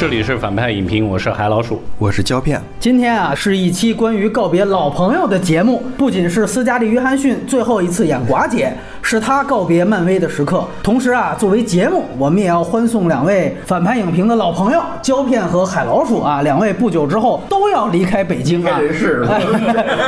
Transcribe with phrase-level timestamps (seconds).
[0.00, 2.58] 这里是反派影评，我是海老鼠，我是胶片。
[2.78, 5.82] 今天啊，是一期关于告别老朋友的节目。
[5.98, 10.64] 不仅是斯嘉丽·约翰逊最后一次演寡姐，是他告别漫威的时刻。
[10.82, 18.78] 同时啊，作为节目，我们也要欢送两位反派影评的老朋友胶片和海老鼠啊，两位不久之后都要离开北京啊。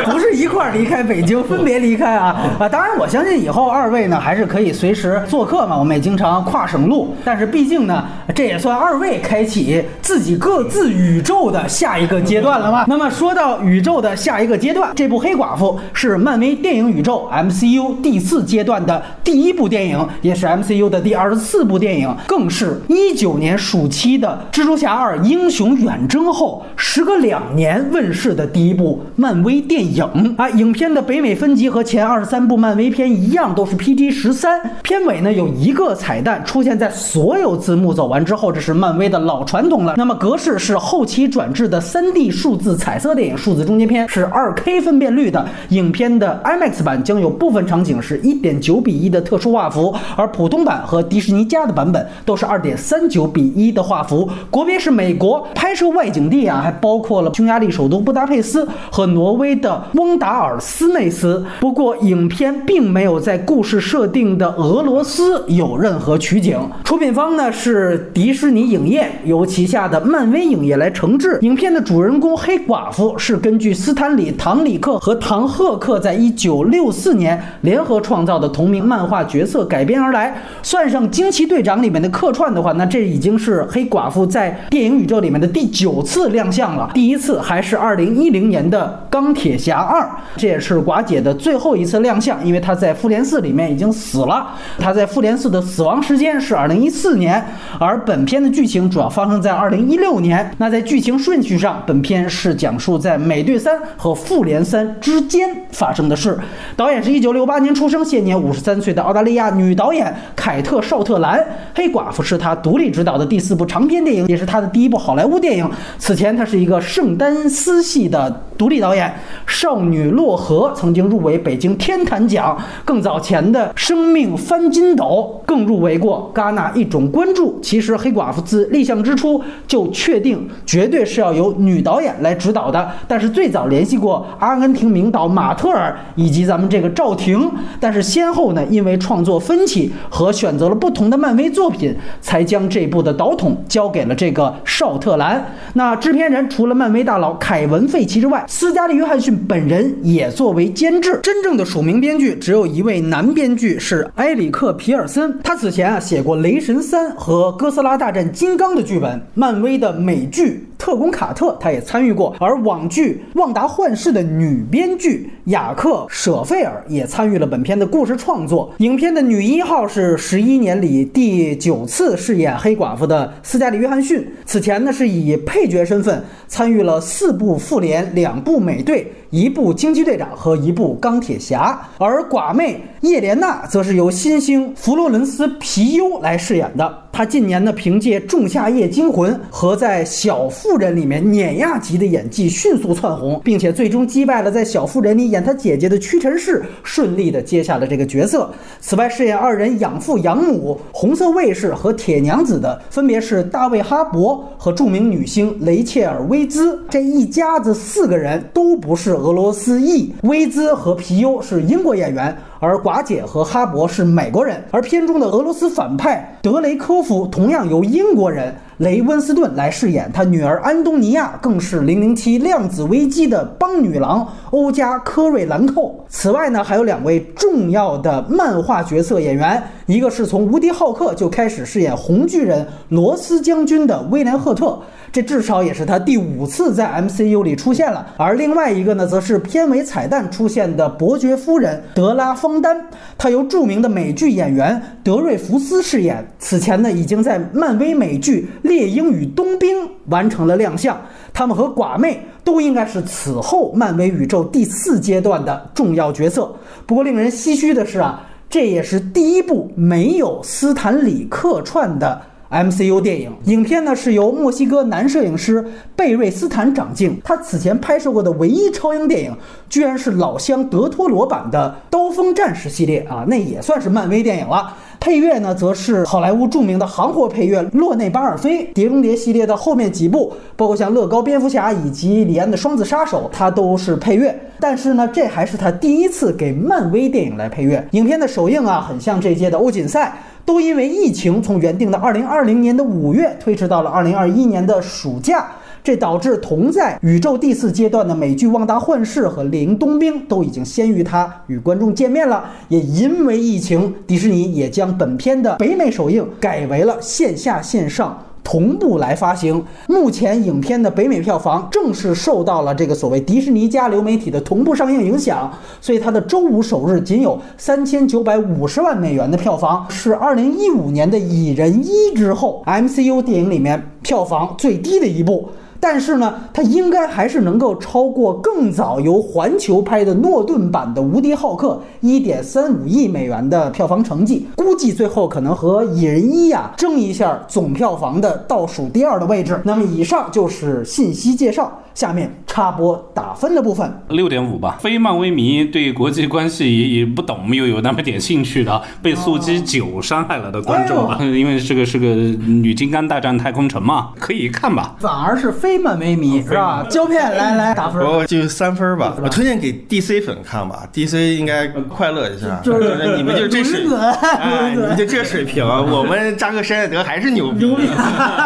[0.05, 2.69] 不是一块儿离开北京，分别离开啊 啊！
[2.69, 7.15] 当然，我相信以后二位呢还是可以随时做客嘛，我们也经常跨省路。
[7.25, 8.05] 但是毕竟呢，
[8.35, 12.85] 这也算二位开启自己各自宇宙的下一个阶段了吗？
[12.89, 30.49] 那么说到宇宙的下一个阶段，这部《黑寡妇》是漫威电影宇宙 MCU 第四阶段的第一部电影，也是 MCU 的第二十四部电影，更是一九年暑期的《蜘蛛侠二：英雄远征》后时隔两年问世的第一部漫威电影啊！
[30.51, 34.61] 影片的北美分级和前二十三部漫威片一样，都是 PG 十三。
[34.83, 39.95] 片尾呢有一个彩蛋出现在所有字幕走完之后，这是漫威的老传统了。
[39.97, 45.47] 那么格式是后期转制的 3D 数字彩色电影，数字中间片是 2K 分辨率的。
[45.71, 54.27] 影片的 IMAX 版将有部分场景是一点九比一的特殊画幅，而普通版和迪士尼家的版本都是二点三九比一的画幅。
[54.51, 61.45] 国别是美国，拍摄外景地啊还包括了匈牙利首都布达佩斯和挪威的翁达尔斯内斯。
[61.61, 66.59] 不过影片并没有在故事设定的俄罗斯有任何取景。
[66.83, 71.39] 出品方呢是迪士尼影业，由旗下的漫威影业来承制。
[71.43, 80.33] 影片的主人公黑寡妇是根据斯坦里·唐里克和唐赫克在一九六四年联合创造的同同名漫画角色改编而来。
[80.63, 86.89] 算上惊奇队长里面的客串的话，那这已经是黑寡妇在电影宇宙里面的第九次亮相了。
[86.95, 94.53] 第一次还是二零一零年的钢铁侠二，这也是寡姐的最后一次亮相，因为她在复联四里面已经死了。
[94.79, 97.45] 她在复联四的死亡时间是二零一四年，
[97.81, 100.49] 而本片的剧情主要发生在二零一六年。
[100.59, 106.39] 那在剧情顺序上，本片是讲述在美队三和复联三之间发生的事。
[106.77, 111.45] 导演是一九六八年出生，现年五十三岁的澳大利亚女导演凯特·绍特兰。
[111.75, 115.69] 黑寡妇是她独立执导的第四部长篇电影，也是她的第一部好莱坞电影。
[115.99, 119.09] 此前，她是一个圣丹斯系的独立导演。
[119.53, 127.61] 《少女洛河》曾经入围北京天坛奖，更早前的《生命翻筋斗》更入围过戛纳一种关注。
[127.61, 145.53] 其实，黑寡妇自立项之初就确定绝对是要由女导演来指导的，但是最早联系过阿根廷名导马特尔以及咱们这个赵婷，但是先后呢因为创作分歧和选择了不同的漫威作品，才将这部的导筒交给了这个绍特兰。
[145.75, 151.21] 那制片人除了漫威大佬凯文·费奇之外，斯嘉丽·约翰逊本人也作为监制。
[151.23, 159.21] 真正的署名编剧只有一位男编剧是埃里克·皮尔森，他此前啊写过《雷神三》和《哥斯拉大战金刚》的剧本。
[159.35, 168.69] 漫威的美剧《特工卡特》他也参与过，而网剧《旺达幻视》的女编剧雅克·舍费尔也参与了本片的故事创作。
[168.79, 179.13] 影片的女一号是十一年里第九次饰演黑寡妇的斯嘉丽·约翰逊，此前呢是以配角身份参与了四部复联、两部美队。
[179.31, 187.02] 一部惊奇队长和一部钢铁侠，而寡妹叶莲娜则是由新星弗洛伦斯皮尤来饰演的。
[187.13, 198.51] 他近年呢凭借《仲夏夜惊魂》和在《小妇人》里面碾压级的演技迅速窜红，并且最终击败了在《小妇人》里演他姐姐的屈臣氏，顺利的接下了这个角色。
[198.81, 206.83] 此外，饰演二人养父养母、红色卫士和铁娘子的分别是大卫哈勃和著名女星雷切尔威兹。
[206.89, 212.35] 这一家子四个人都不是俄罗斯裔，威兹和皮尤是英国演员。
[212.63, 226.05] 而寡姐和哈勃是美国人，而片中的俄罗斯反派德雷科夫同样由英国人雷温斯顿来饰演，他女儿安东尼娅更是《零零七：量子危机》的邦女郎欧加科瑞兰蔻。
[226.09, 234.77] 此外呢，还有两位重要的漫画角色演员，一个是从《无敌浩克》就开始饰演红巨人罗斯将军的威廉赫特。
[235.13, 242.87] 这至少也是他第五次在 MCU 里出现了，而另外一个呢，则是片尾彩蛋出现的伯爵夫人德拉方丹，
[243.19, 246.27] 她由著名的美剧演员德瑞福斯饰演。
[246.39, 250.99] 此前呢，已经在漫威美剧《猎鹰与冬兵》完成了亮相。
[251.35, 256.51] 他们和寡妹都应该是此后漫威宇宙第四阶段的重要角色。
[256.87, 262.23] 不过令人唏嘘的是啊，这也是第一部没有斯坦李客串的。
[262.53, 263.33] MCU 电影。
[263.47, 265.65] 影片呢是由墨西哥男摄影师
[265.97, 269.35] 贝瑞斯坦掌镜，他此前拍摄过的唯一超英电影，
[269.69, 274.75] 居然是老乡德托罗版的《刀锋战士》系列啊，那也算是漫威电影了。
[275.01, 284.33] 配乐呢，则是好莱坞著名的行货配乐洛内巴尔菲，《碟中谍》系列的后面几部，包括像乐高蝙蝠侠以及李安的双子杀手，他都是配乐。
[284.61, 287.85] 但是呢，这还是他第一次给漫威电影来配乐。
[287.91, 295.53] 影片的首映啊，很像这届的欧锦赛，都因为疫情从原定的二零二零年的五月推迟到了二零二一年的暑假。
[295.85, 302.49] 这导致同在宇宙第四阶段的美剧《旺达幻视》和《猎鹰冬兵》都已经先于它与观众见面了。
[302.69, 309.65] 也因为疫情，迪士尼也将本片的北美首映改为了线下线上同步来发行。
[309.89, 315.51] 目前影片的北美票房正是受到了这个所谓迪士尼加流媒体的同步上映影响，
[315.81, 325.49] 所以它的周五首日仅有三千九百五十万美元的票房，是二零一五年的《蚁人一》之后 MCU 电影里面票房最低的一部。
[325.85, 339.61] 但是呢，它应该还是能够超过更早由环球拍的诺顿版的《无敌浩克》一点三五亿美元的票房成绩，估计最后可能和《蚁人一》呀争一下总票房的倒数第二的位置。
[339.65, 341.81] 那么以上就是信息介绍。
[341.95, 344.79] 下面插播打分的部分，六点五吧。
[344.81, 354.97] 非漫威迷对国际关系也也不懂又有那么点兴趣的，被速激九伤害了的观众啊，因为这个是个女金刚大战太空城嘛，可以看吧。
[355.01, 356.87] 反而是非漫威迷是吧？
[356.89, 359.17] 胶片来来打分，我就三分吧。
[359.23, 362.59] 我推荐给 DC 粉看吧，DC 应该快乐一下。
[362.63, 367.69] 就是你们就这水，哎，你们就这水平， 我们扎克施耐德还是牛逼，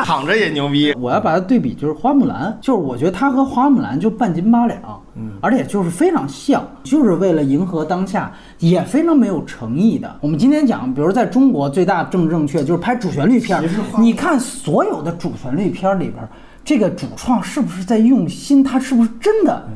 [0.05, 0.93] 躺着也牛逼。
[0.99, 3.27] 我要把它对比，就是花木兰，就是我觉得它。
[3.37, 4.79] 和花木兰就半斤八两，
[5.15, 10.11] 嗯，而且就是非常像，就是为了迎合当下，也非常没有诚意的。
[10.23, 13.63] 我们今天讲，比如在中国最大政治正确就是拍主旋律片，
[13.99, 16.27] 你看所有的主旋律片里边，
[16.67, 18.63] 这个主创是不是在用心？
[18.63, 19.67] 他是不是真的？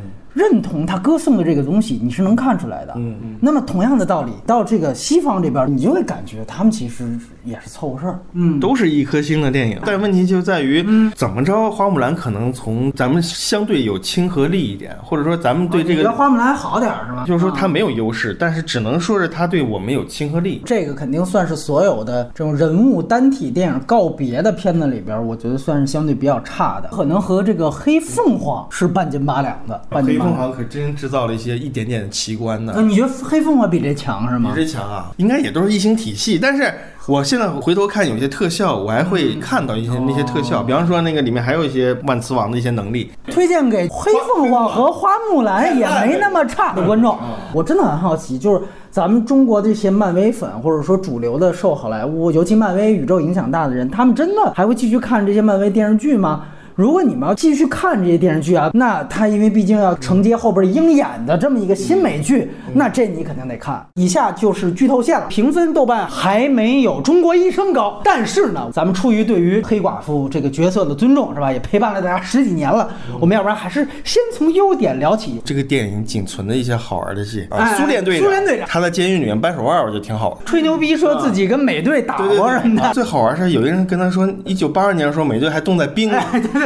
[0.40, 2.94] 认同他歌颂的这个东西，你是能看出来的。
[2.96, 3.36] 嗯嗯。
[3.42, 7.04] 那么同样的道理，到这个西方这边，你就会感觉他们其实
[7.44, 8.18] 也是凑合事儿。
[8.32, 10.82] 嗯，都是一颗星的电影，但问题就在于，
[11.14, 17.24] 怎么着，花木兰可能从咱们相对有亲和力一点，或者说咱们对这个花木兰好点是吧？
[17.26, 20.62] 就是说它没有优势，但是只能说是它对我们有亲和力。
[20.64, 29.80] 这个肯定算是所有的这种人物单体电影告别的片子里边，我觉得算是相对比较差的，可能和这个黑凤凰是半斤八两的。
[29.90, 32.74] 黑凤凰可真制造了一些一点点的奇观呢。
[32.82, 34.52] 你觉得黑凤凰比这强是吗？
[34.54, 36.38] 比这强啊，应该也都是异形体系。
[36.38, 36.72] 但是
[37.06, 43.10] 我现在回头看有些特效，我还会看到一些那些特效，比方说那个里面还有一些万磁王的一些能力。
[43.26, 47.18] 推荐给黑凤凰和花木兰也没那么差的观众。
[47.52, 56.44] 我真的很好奇，就是咱们中国这些漫威粉，或者说主流的受好莱坞，尤其漫威宇宙影响大的人，他们真的还会继续看这些漫威电视剧吗？
[56.80, 63.86] 如果你们要继续看这些电视剧啊，那它因为毕竟要承接后边鹰眼的这么一个新美剧，那这你肯定得看。
[63.96, 71.52] 以下就是剧透线了，评分豆瓣还没有中国医生高，但是呢，咱们出于对于黑寡妇这个角色的尊重，是吧？
[71.52, 72.88] 也陪伴了大家十几年了，
[73.20, 75.38] 我们要不然还是先从优点聊起。
[75.44, 82.94] 这个电影仅存的一些好玩的戏啊，苏联队长，苏联队长，他在监狱里面掰手腕，我觉得挺好的，吹牛逼说自己跟美队打过什么的。
[82.94, 86.16] 最好玩是有一个人跟他说，一九八二年的时候美队还冻在冰里。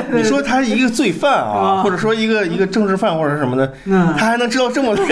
[0.12, 3.72] 你说他一个罪犯 啊，或者说一个一个政治犯或者什么的，
[4.16, 5.04] 他还能知道这么多，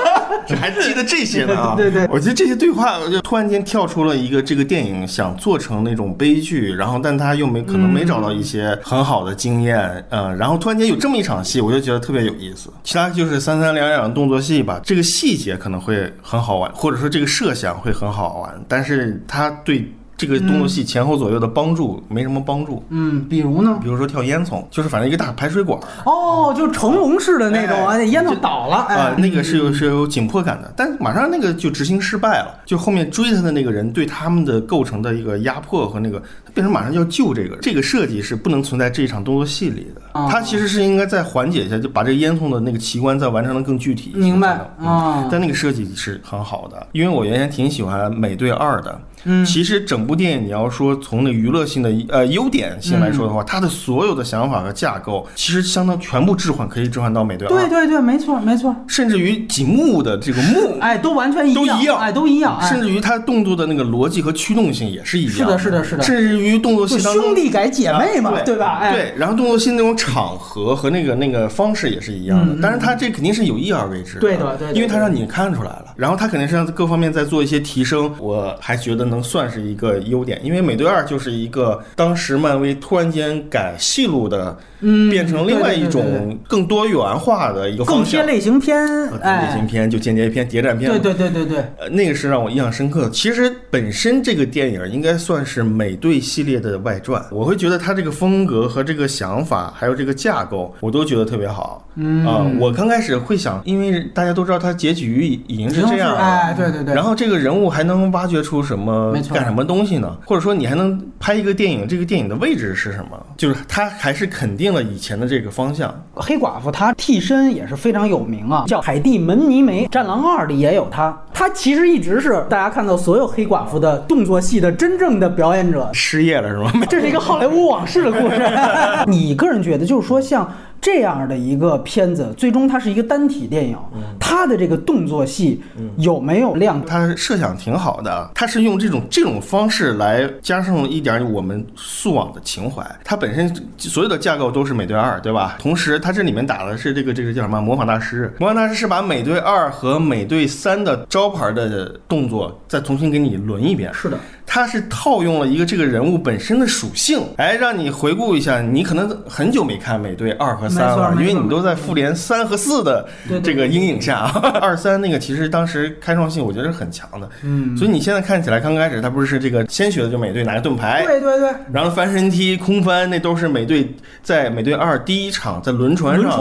[0.56, 1.74] 还记得这些呢啊？
[1.76, 12.70] 对对，我觉得这些对话就突然间跳出了一个这个电影想做成那种悲剧，然后但他又没可能没找到一些很好的经验，嗯，然后突然间有这么一场戏，我就觉得特别有意思。
[12.82, 19.90] 其他就是三三两两的动作戏吧，这个细节可能会很好玩，或者说这个设想会很好玩，但是他对。
[20.20, 22.84] 这个动作戏前后左右的帮助没什么帮助。
[22.90, 23.78] 嗯，比如呢？
[23.82, 25.80] 比如说跳烟囱，就是反正一个大排水管。
[26.04, 28.76] 哦，就成龙式的那种啊，那烟囱倒了。
[28.76, 40.28] 啊，那个是有是有紧迫感的，但马上那个就执行失败了，就后面追他的那个人对他们的构成的一个压迫和那个，他变成马上要救这个人，这个设计是不能存在这一场动作戏里的。
[40.28, 44.12] 他其实是应该再缓解一下，就把这个烟囱的那个奇观再完成的更具体。
[44.14, 45.26] 明白啊？
[45.30, 49.00] 但那个设计是很好的，因为我原先挺喜欢美队二的。
[49.24, 58.74] 嗯，其实整部电影你要说从那娱乐性的呃优点性来说的话，它的所有的想法和架构其实相当全部置换，可以置换到美队对对对，没错没错。
[58.86, 62.60] 甚至于几幕的这个幕，哎，都完全一样，都一样，哎，都一样。
[62.62, 65.32] 甚至于它动作的那个逻辑和驱动性也是一样。
[65.32, 66.02] 是的，是的，是的。
[66.02, 68.78] 甚至于动作戏当中，兄弟改姐妹嘛，对吧？
[68.78, 69.14] 哎，对。
[69.16, 72.56] 然后动作戏那种场合和那个那个方式也是一样的。
[72.62, 74.18] 但是它这肯定是有意而为之。
[74.18, 74.72] 对的，对。
[74.72, 78.10] 因为它让你看出来了，然后它肯定是让各方面在做一些提升。
[78.18, 88.24] 我还觉得能算是一个优点，因为美队二就是一个当时漫威突然间改戏路的，嗯变成另外一种更多元化的一个更方向。
[88.24, 88.78] 偏类型片，
[89.20, 89.40] 哎。
[89.40, 93.10] 类哎型，片就间谍片、谍战片，对对对对对，呃，那个是让我印象深刻的。
[93.10, 101.88] 其实本身这个电影应该算是美队系列的外传，我会觉得它这个风格和这个想法，还有这个架构，我都觉得特别好。
[101.96, 102.24] 嗯。
[102.26, 108.92] 啊、我刚开始会想，因为大家都知道它结局已已经是这样了，哎，对对对，然后这个人物还能挖掘出什么
[109.32, 110.16] 干什么东西呢？
[110.24, 113.26] 或者说你还能拍一个电影，这个电影的位置是什么？
[113.36, 115.92] 就是他还是肯定了以前的这个方向。
[116.14, 121.16] 黑寡妇她替身也是非常有名啊，叫海蒂·门尼梅，《战狼二》里也有她。
[121.32, 125.88] 她其实一直是大家看到所有黑寡妇的动作戏的真正的表演者。
[125.92, 126.70] 失业了是吗？
[126.88, 128.42] 这是一个好莱坞往事的故事。
[129.06, 133.76] 你个人觉得，就是说像这样的一个片子，最终它是一个单体电影，
[134.18, 135.62] 它的这个动作戏
[135.98, 136.86] 有没有亮点？
[136.86, 142.84] 他设想挺好的，它是用这种这种方式来加上一点我们速网的情怀。
[143.04, 145.56] 它本身所有的架构都是美队二，对吧？
[145.58, 148.32] 同时，它这里面打的是这个这个叫什么模仿大师？
[148.38, 153.92] 模仿大师是把美队二和美队三的招牌的动作再重新给你轮一遍。
[153.92, 158.62] 是的，它是套用了一个这个人物本身的属性，哎，让你回顾一下。
[158.62, 163.06] 你可能很久没看美队二和三了，因为你都在复联三和四的
[163.42, 164.30] 这个阴影下。
[164.60, 176.40] 二三那个其实当时开创性我觉得是很强的，嗯，所以你现在看起来刚开始他不是这个先学的就美队拿个盾牌，对对对，然后翻身踢、空翻，那都是美队在美队二第一场在轮船轮上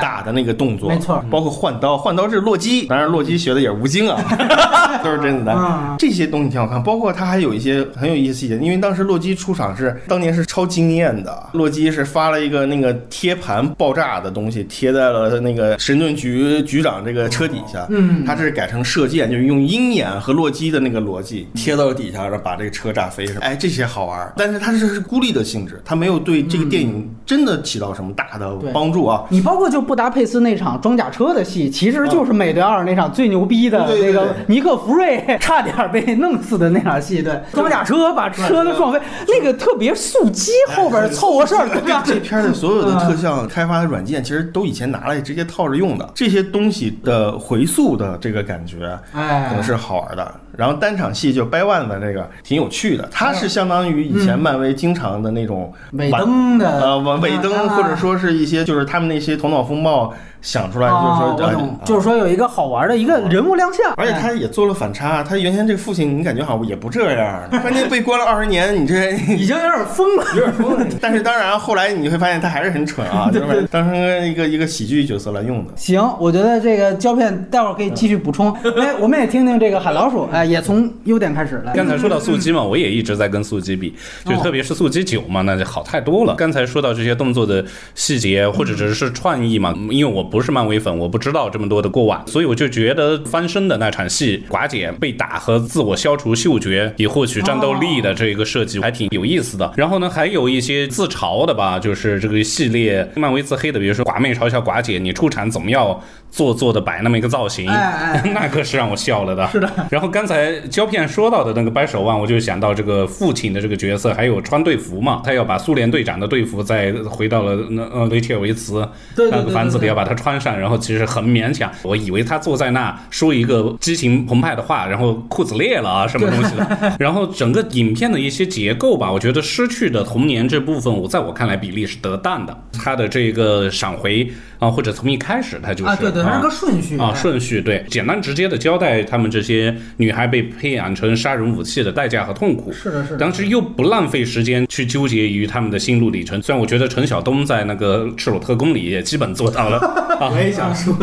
[0.00, 1.22] 打的那个动作，没错。
[1.30, 4.22] 包括换刀，换刀是洛基，当然洛基学的也是吴京啊，
[5.02, 5.56] 都是甄子丹。
[5.98, 18.24] 这些东西挺好看，包括他还有一些很有意思细节，因为当时洛基出场是当年是超惊艳的，洛基是发了一个那个贴盘爆炸的东西贴在了那个神盾局局长这个车底下，嗯。
[18.24, 29.24] 他这是改成射箭，就是用鹰眼和洛基的那个逻辑贴到底下，然后把这个车炸飞，哎，这些好玩儿，但是它这是孤立的性质，它没有对这个电影真的起到什么大的帮助啊。
[29.28, 42.02] 你包括就布达佩斯那场装甲车的戏，其实就是美队二那场最牛逼的那个尼克福瑞差点被弄死的那场戏，对，装甲车把车都撞飞，那个特别速激后边凑合事儿，对吧？
[42.04, 46.06] 这片儿的所有的特效开发的软件，其实都以前拿来直接套着用的。
[46.14, 50.34] 这些东西的回溯的这个感觉，哎可能是好玩的。
[50.54, 60.12] 然后单场戏就掰腕的这个挺有趣的，它是相当于以前漫威经常的那种尾灯的呃尾尾灯，啊或者说是一些就是他们那些头脑风暴
[60.46, 70.86] 想出来，就是哦说就是说有一个好玩的一个人物亮相，而且他也做了反差，他原先这个父亲，你感觉好像也不这样， 关键被关了二十年，你这已经有点疯了， 有点疯了。
[71.00, 75.72] 但是当然，后来你会发现他还是很蠢啊， 就是当成一个一个喜剧角色来用的。
[75.74, 78.52] 行，我觉得这个胶片待会儿可以继续补充。
[78.80, 81.72] 哎，我们也听听这个海老鼠，哎，也从优点开始来。
[81.72, 83.92] 刚才说到素鸡嘛，我也一直在跟素鸡比，
[84.24, 86.36] 就哦特别是素鸡九嘛，那就好太多了。
[86.36, 87.64] 刚才说到这些动作的
[87.96, 99.72] 细节或者只是创意嘛，因为我不不是漫威粉，我不知道这么多的过往，所以我就觉得翻身的那场戏，寡姐被打和自我消除嗅觉以获取战斗力的这个设计还挺有意思的。
[99.78, 105.98] 然后呢，还有一些自嘲的吧，就是这个系列漫威自黑的，比如说寡妹嘲笑寡姐，你出场怎么要
[106.36, 109.48] 做作的摆那么一个造型，哎哎 那可是让我笑了的。
[109.48, 109.66] 是的。
[109.88, 121.72] 然后刚才胶片说到的那个掰手腕，我就想到这个父亲的这个角色，还有穿队服嘛，他要把苏联队长的队服再回到了那呃雷切维茨那个房子里要把它穿上，然后其实很勉强。
[121.82, 126.96] 我以为他坐在那说一个激情澎湃的话，然后裤子裂了啊什么东西的。
[127.00, 132.54] 然后整个影片的一些结构吧，我觉得失去的童年这部分，我在我看来比例是得当的。
[132.72, 142.72] 他的这个闪回啊，或者从一开始他就是啊，对对，它是个顺序啊，顺序对，简单直接的交代他们这些女孩被培养成杀人武器的代价和痛苦。
[142.72, 143.18] 是的，是的。
[143.18, 149.78] 当时又不浪费时间去纠结于他们的心路历程，虽然我觉得陈晓东在那个《赤裸特工》里也基本做到了
[150.20, 150.30] 啊。
[150.30, 150.94] 我也想说，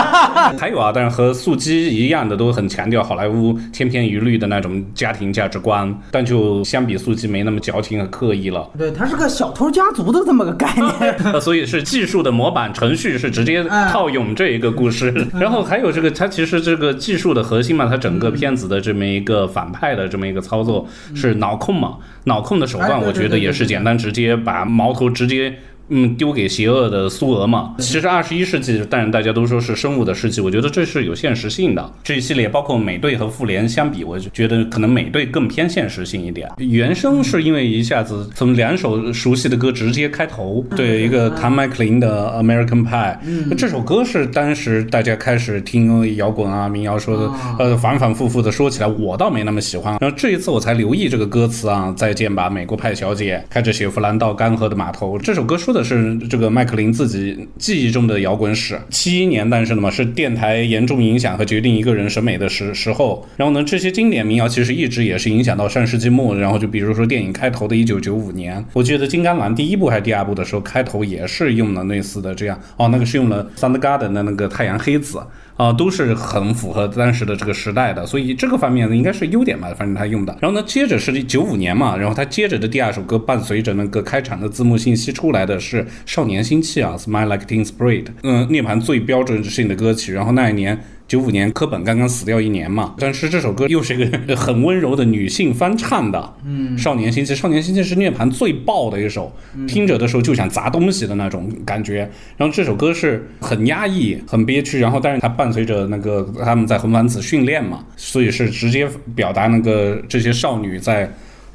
[0.58, 8.68] 还有啊，但是和素鸡一样的，都很强调好莱坞千篇一律的那种家庭价值观，但就相比素鸡没那么矫情和刻意了。
[8.76, 11.14] 对，它是个小偷家族的这么个概念。
[11.32, 15.14] 呃，所以是技术的模板，程序是直接套用这一个故事。
[15.40, 25.54] 然后还有这个，它其实这个技术的核心嘛，它整个片子的这么一个反派的这么一个操作是脑控嘛，脑控的手段，我觉得也是简单直接，把矛头直接。
[25.90, 27.74] 嗯，丢给邪恶的苏俄嘛。
[27.78, 31.92] 其实二十一世纪，当然大家都说是生物的世纪，我觉得这是有现实性的。
[32.02, 36.50] 这一系列包括美队和复联相比，我就觉得可能美队更偏现实性一点。
[36.58, 49.96] 原声是因为一下子从两首熟悉的歌直接开头，对一个唐麦克林的 American Pie，这首歌是当时大家开始听摇滚啊、民谣说的，呃，反反复复的说起来，我倒没那么喜欢。
[50.00, 55.18] 然后这一次我才留意这个歌词啊，再见吧，美国派小姐，开着雪佛兰到干涸的码头。
[55.18, 58.78] 这首歌说的是这个麦克林自己记忆中的摇滚史。
[58.90, 63.26] 七一年诞生的嘛，是电台严重影响和决定一个人审美的时时候。
[63.36, 66.36] 然后呢，这些经典民谣其实一直也是影响到上世纪末。
[66.36, 72.60] 然后就比如说电影开头的一九九五年，我记得《金刚狼》第一部还是第二部的时候，开头也是用了类似的这样。
[72.76, 75.20] 哦，那个是用了 Soundgarden 的那个太阳黑子。
[75.58, 80.34] 啊，都是很符合当时的这个时代的，所以这个方面呢应该是优点吧，反正他用的。
[80.40, 90.14] 然后呢，接着是九五年嘛，然后他接着的第二首歌伴随着那个开场的字幕信息出来的是《少年心气》啊，《Smile Like Teen Spirit》，嗯，涅槃最标准性的歌曲。
[90.14, 90.78] 然后那一年。
[91.08, 99.34] 九五年，科本刚刚死掉一年嘛，但是这首歌又是一个 很温柔的女性翻唱的，嗯，少年心气，少年心气是涅槃最爆的一首，
[99.66, 102.00] 听着的时候就想砸东西的那种感觉。
[102.36, 111.10] 然后这首歌是很压抑、很憋屈，然后但是它伴随着那个他们在红番子训练嘛，所以是直接表达那个这些少女在。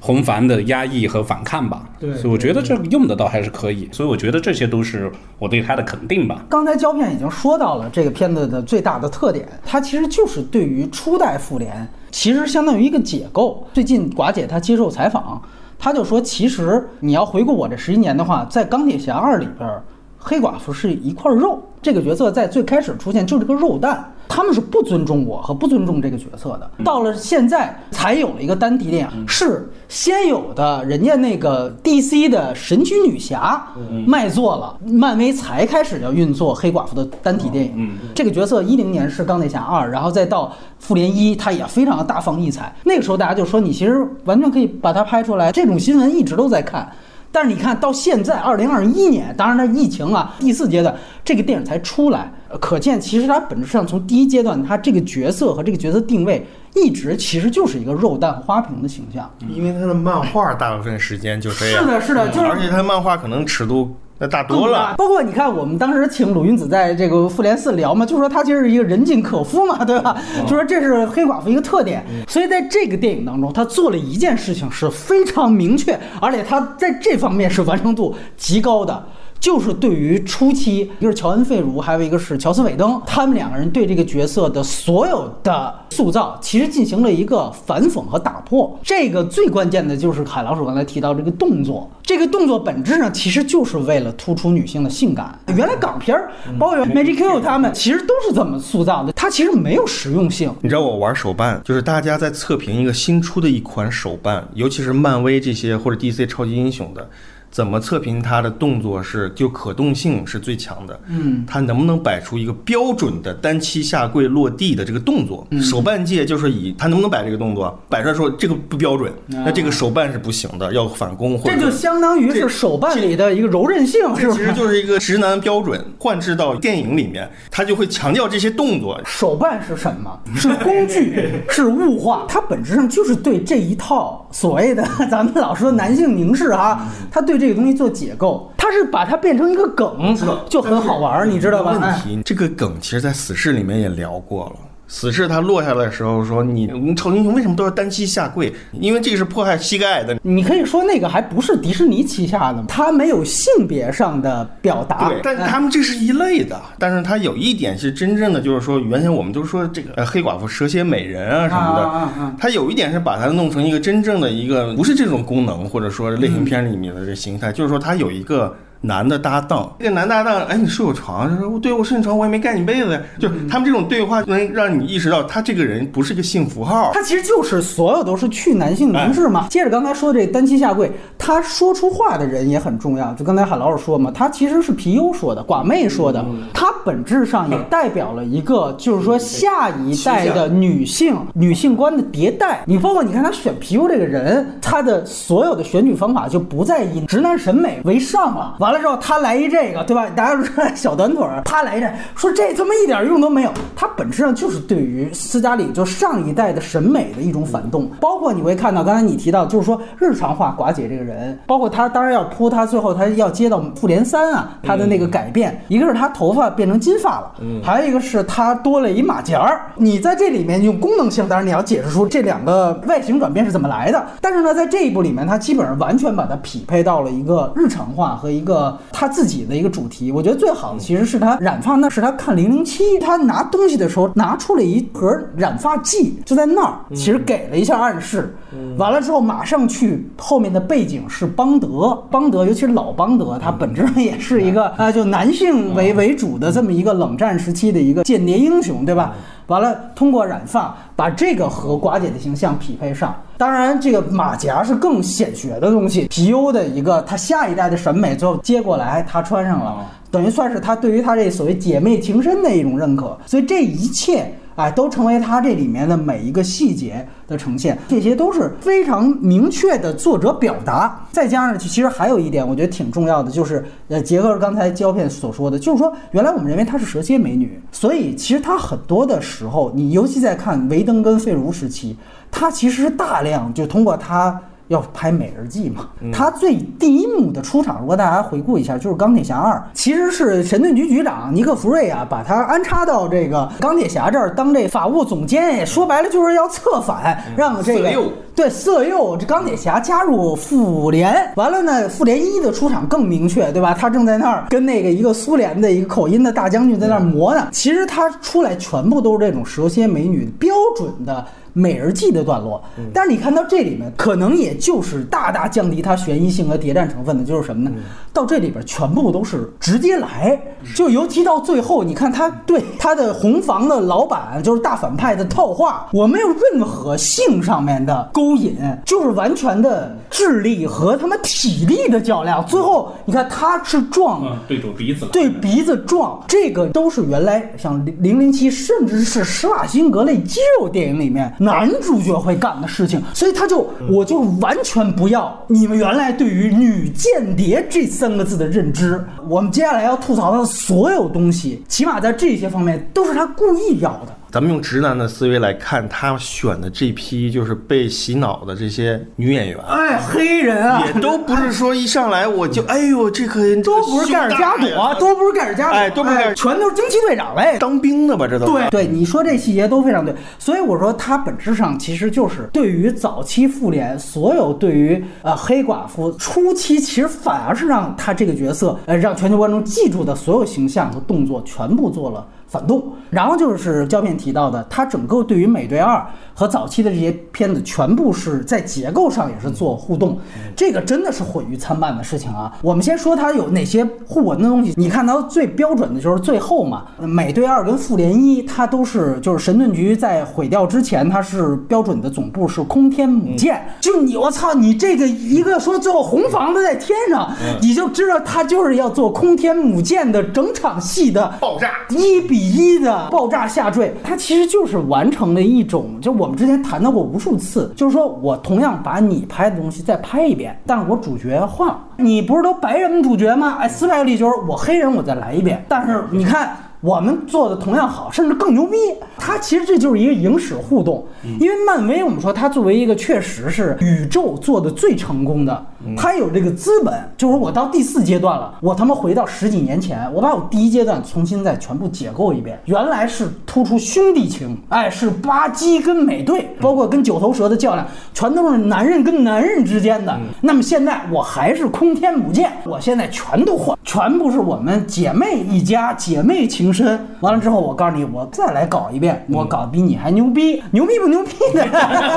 [0.05, 6.43] 红凡的压抑和反抗吧，对，所以我觉得这个用的倒还是可以，所以我觉得这些都是我对他的肯定吧。
[6.49, 13.65] 刚才胶片已经说到了这个片子的最大的特点，它其实就是对于初代复联，其实相当于一个解构。
[13.71, 15.41] 最近寡姐她接受采访，
[15.79, 19.69] 她就说，其实你要回顾我这十一年的话，在钢铁侠二里边，
[20.17, 24.12] 黑寡妇是一块肉，这个角色在最开始出现就是个肉蛋。
[24.27, 26.71] 他们是不尊重我和不尊重这个角色的。
[26.83, 33.67] 到了现在才有了一个单体电影，是先有的人家那个 DC 的神奇女侠
[34.07, 37.91] 卖座了，漫威才开始要运作黑寡妇的单体电影。
[38.15, 42.73] 这个角色一零年是钢铁侠二，然后再到复联一，他也非常的大放异彩。
[42.83, 46.91] 那个时候大家就说你其实完全可以把它拍出来，这种新闻一直都在看。
[47.33, 59.27] 但是你看到现在二零二一年，当然它疫情啊，第四阶段这个电影才出来，可见其实它本质上从第一阶段，它这个角色和这个角色定位一直其实就是一个肉蛋花瓶的形象。
[59.49, 61.83] 因为他的漫画大部分时间就这样。
[61.83, 63.95] 是的，是的，就是而且他漫画可能尺度。
[64.23, 70.15] 那大多了，包括你看，我们当时请鲁云子在这个复联四聊嘛，就说他其实是一个人尽可夫嘛，对吧？
[70.43, 79.05] 就说这是黑寡妇一个特点，所以在这个电影当中，他做了一件事情是非常明确，而且他在这方面是完成度极高的。
[79.43, 88.79] 就是对于初期，一个是乔恩·费如，还有一个是乔斯·韦登，他们两个人对这个角色的所有的塑造，其实进行了一个反讽和打破。
[88.81, 95.37] 这个最关键的就是海老鼠刚才提到这个动作，这个动作本质上其实就是为了突出女性的性感。
[95.47, 100.55] 原来港片儿，包括 Magic Q 他们，其实都是这么塑造的，它其实没有实用性。
[100.61, 107.09] 你知道我玩手办，就是大家在测评一个新出的一款手办，尤其是漫威这些或者 DC 超级英雄的。
[107.53, 110.99] 怎么测评他的动作是就可动性是最强的？
[111.07, 115.47] 嗯，他能不能摆出一个标准的单膝下跪落地的这个动作？
[115.61, 121.37] 手办界就是以他能不能摆这个动作，摆出来说这个不标准，那这个手办是不行的，要反攻。
[121.37, 128.99] 或者这就相当于是手办里的一个柔韧性，是其实就是一个直男标准，换置到电影里面，他就会强调这些动作。
[129.05, 130.19] 手办是什么？
[130.35, 132.25] 是工具， 是物化。
[132.27, 137.42] 它本质上就是对这一套所谓的咱们老说男性凝视哈，他对。
[137.43, 140.15] 这个东西做解构，它是把它变成一个梗，
[140.49, 141.77] 就很好玩，你知道吧？
[141.77, 144.55] 问题，这个梗其实，在死侍里面也聊过了。
[144.93, 148.53] 死侍他落下来的时候说：“你超级英雄为什么都要单膝下跪？
[148.73, 155.09] 因为这个是迫害膝盖的。”你可以说那个还不是迪士尼旗下的，他没有性别上的表达。
[155.09, 156.61] 对，但他们这是一类的。
[156.77, 168.55] 但是他有一点是真正的，就是说原先我们都说这个黑寡妇、蛇蝎美人啊什么的，他有一点是把它弄成一个真正的一个不是这种功能，或者说类型片里面的这形态，就是说他有一个。
[168.85, 171.29] 男的搭档，这个男搭档，哎，你睡我床？
[171.29, 173.01] 他说，对我睡你床，我也没盖你被子。
[173.17, 179.47] 就他们这种对话，能让你意识到他这个人不是个性符号，他其实就是所有都是去男性凝视嘛。
[179.47, 183.13] 接着刚才说的这单膝下跪，他说出话的人也很重要。
[183.13, 192.63] 就刚才海老师说嘛，他其实是皮优说的，寡妹说的，他本质上也代表了一个，就是说下一代的女性女性观的迭代。
[192.65, 198.72] 你包括你看他选皮优这个人，他的所有的选举方法就不再以直男审美为上了，完。
[198.73, 200.07] 完了之后他来一这个，对吧？
[200.15, 207.87] 大家都说 小短腿儿，他来这说这他妈一点用都没有，他本质上就是对于斯嘉丽就上一代的审美的一种反动。
[208.01, 217.31] 包括你会看到刚才你提到，就是说日常化寡姐这个人，包括他当然要铺他最后他要接到复联三啊，他的那个改变，一个是他头发变成金发了，
[217.63, 219.61] 还有一个是他多了一马甲儿。
[219.75, 224.03] 你在这里面用功能性，当然你要解释出这两个外形转变是怎么来的。
[224.19, 230.11] 但是呢，在这一部里面，他基本上完全把它匹配到了一个日常化和一个他自己的一个主题。
[230.11, 238.35] 我觉得最好的其实是他染发，那是他看零零七，他拿东西的时候拿出了一盒染发剂，就在那儿，其实给了一下暗示。
[238.77, 249.13] 完了之后，马上去后面的背景是邦德，邦德，尤其是老邦德，他本质上也是一个啊，就男性为为主的这么一个冷战时期的一个间谍英雄，对吧？
[249.47, 253.15] 完了，通过染发把这个和寡姐的形象匹配上。
[253.37, 263.17] 当然，这个马甲是更显学的东西，皮优的一个他下一代的审美最后接过来，他穿上了，等于算是他对于他这所谓姐妹情深的一种认可。
[263.25, 264.31] 所以这一切。
[264.55, 271.07] 哎，都成为他这里面的每一个细节的呈现，这些都是非常明确的作者表达。
[271.11, 281.97] 再加上，其实还有一点，我觉得挺重要的，就是呃，结合刚才胶片所说的，就是说，原来我们认为她是蛇蝎美女，所以其实她很多的时候，你尤其在看维登跟费如时期，
[282.29, 284.39] 她其实是大量就通过她。
[284.69, 285.89] 要拍《美人计》嘛？
[286.11, 298.03] 他最第一幕的出场，如果大家回顾一下，就是《钢铁侠二》，其实是神盾局局长尼克弗瑞啊，把他安插到这个钢铁侠这儿当这法务总监，说白了就是要策反，让这个
[298.35, 301.31] 对色诱这钢铁侠加入复联。
[301.35, 303.75] 完了呢，复联一的出场更明确，对吧？
[303.79, 307.47] 他正在那儿跟那个一个苏联的一个口音的大将军在那儿磨呢。
[307.51, 311.23] 其实他出来全部都是这种蛇蝎美女标准的。
[311.53, 312.61] 美人计的段落，
[312.93, 317.71] 但是你看到这里面，可能也就是大大降低它悬疑性和谍战成分的，就是什么呢？
[318.11, 320.39] 到这里边全部都是直接来，
[320.75, 332.45] 就尤其到最后，你看他对他的红房的老板，就是大反派的套话，我没有任何性上面的勾引，就是完全的智力和他妈体力的较量。
[332.45, 341.33] 最后你看他是撞对准鼻子，对鼻子撞，这个都是原来像零零七，甚至是施瓦辛格类肌肉电影里面。
[341.43, 349.03] 男主角会干的事情，所以他就我就完全不要你们原来对于女间谍这三个字的认知。
[349.27, 354.15] 我们接下来要吐槽的所有东西，起码在这些方面都是他故意要的。
[354.33, 368.27] 咱们用直男的思维来看，他选的这批就是被洗脑的这些女演员，哎，黑人啊，也都不是说一上来我就，哎呦，这可都不是盖尔加朵，都不是盖尔加朵，哎，都不是，全都是惊奇队长嘞，当兵的吧？
[368.27, 368.67] 这都对。
[368.71, 382.25] 对，你说这细节都非常对，所以我说他本质上其实就是对于早期复联所有对于呃黑寡妇初期，其实反而是让他这个角色呃让全球观众记住的所有形象和动作全部做了。
[382.53, 390.19] 反动，然后就是胶片提到的，他整个对于美队二和早期的这些片子，全部是在结构上也是做互动，
[390.55, 392.55] 这个真的是毁誉参半的事情啊。
[392.61, 407.31] 我们先说它有哪些互文的东西，你看到最标准的就是最后嘛，美队二跟复联一，它都是就是神盾局在毁掉之前，它是标准的总部是空天母舰，就你我操，你这个一个说最后红房子在天上，
[407.63, 412.42] 你就知道他就是要做空天母舰的整场戏的爆炸一比。
[412.51, 423.57] 一的爆炸下坠，它其实就是完成了一种，就我们之前谈到过无数次，就是说我同样把你拍的东西再拍一遍，但是我主角换了，你不是都白人主角吗？
[423.59, 426.55] 哎，斯派里就是我黑人，我再来一遍，但是你看。
[426.83, 428.75] 我们做的同样好，甚至更牛逼。
[429.17, 431.05] 它其实这就是一个影史互动，
[431.39, 435.65] 因为漫威，我们说它作为一个确实是宇宙做的最成功的，
[435.95, 442.59] 它有这个资本，就是我到第四阶段了，我他妈回到十几年前，我把我第一阶段重新再全部解构一遍。
[442.65, 450.19] 原来是突出兄弟情，哎，是巴基跟美队，包括跟九头蛇的较量，全都是男人跟男人之间的。
[450.41, 456.72] 那么现在我还是空天母舰，我现在全都换，全部是我们姐妹一家，姐妹情。
[456.73, 461.65] 深完了之后，我告诉你，我再来搞一遍，我搞比你还牛逼，牛逼不牛逼的？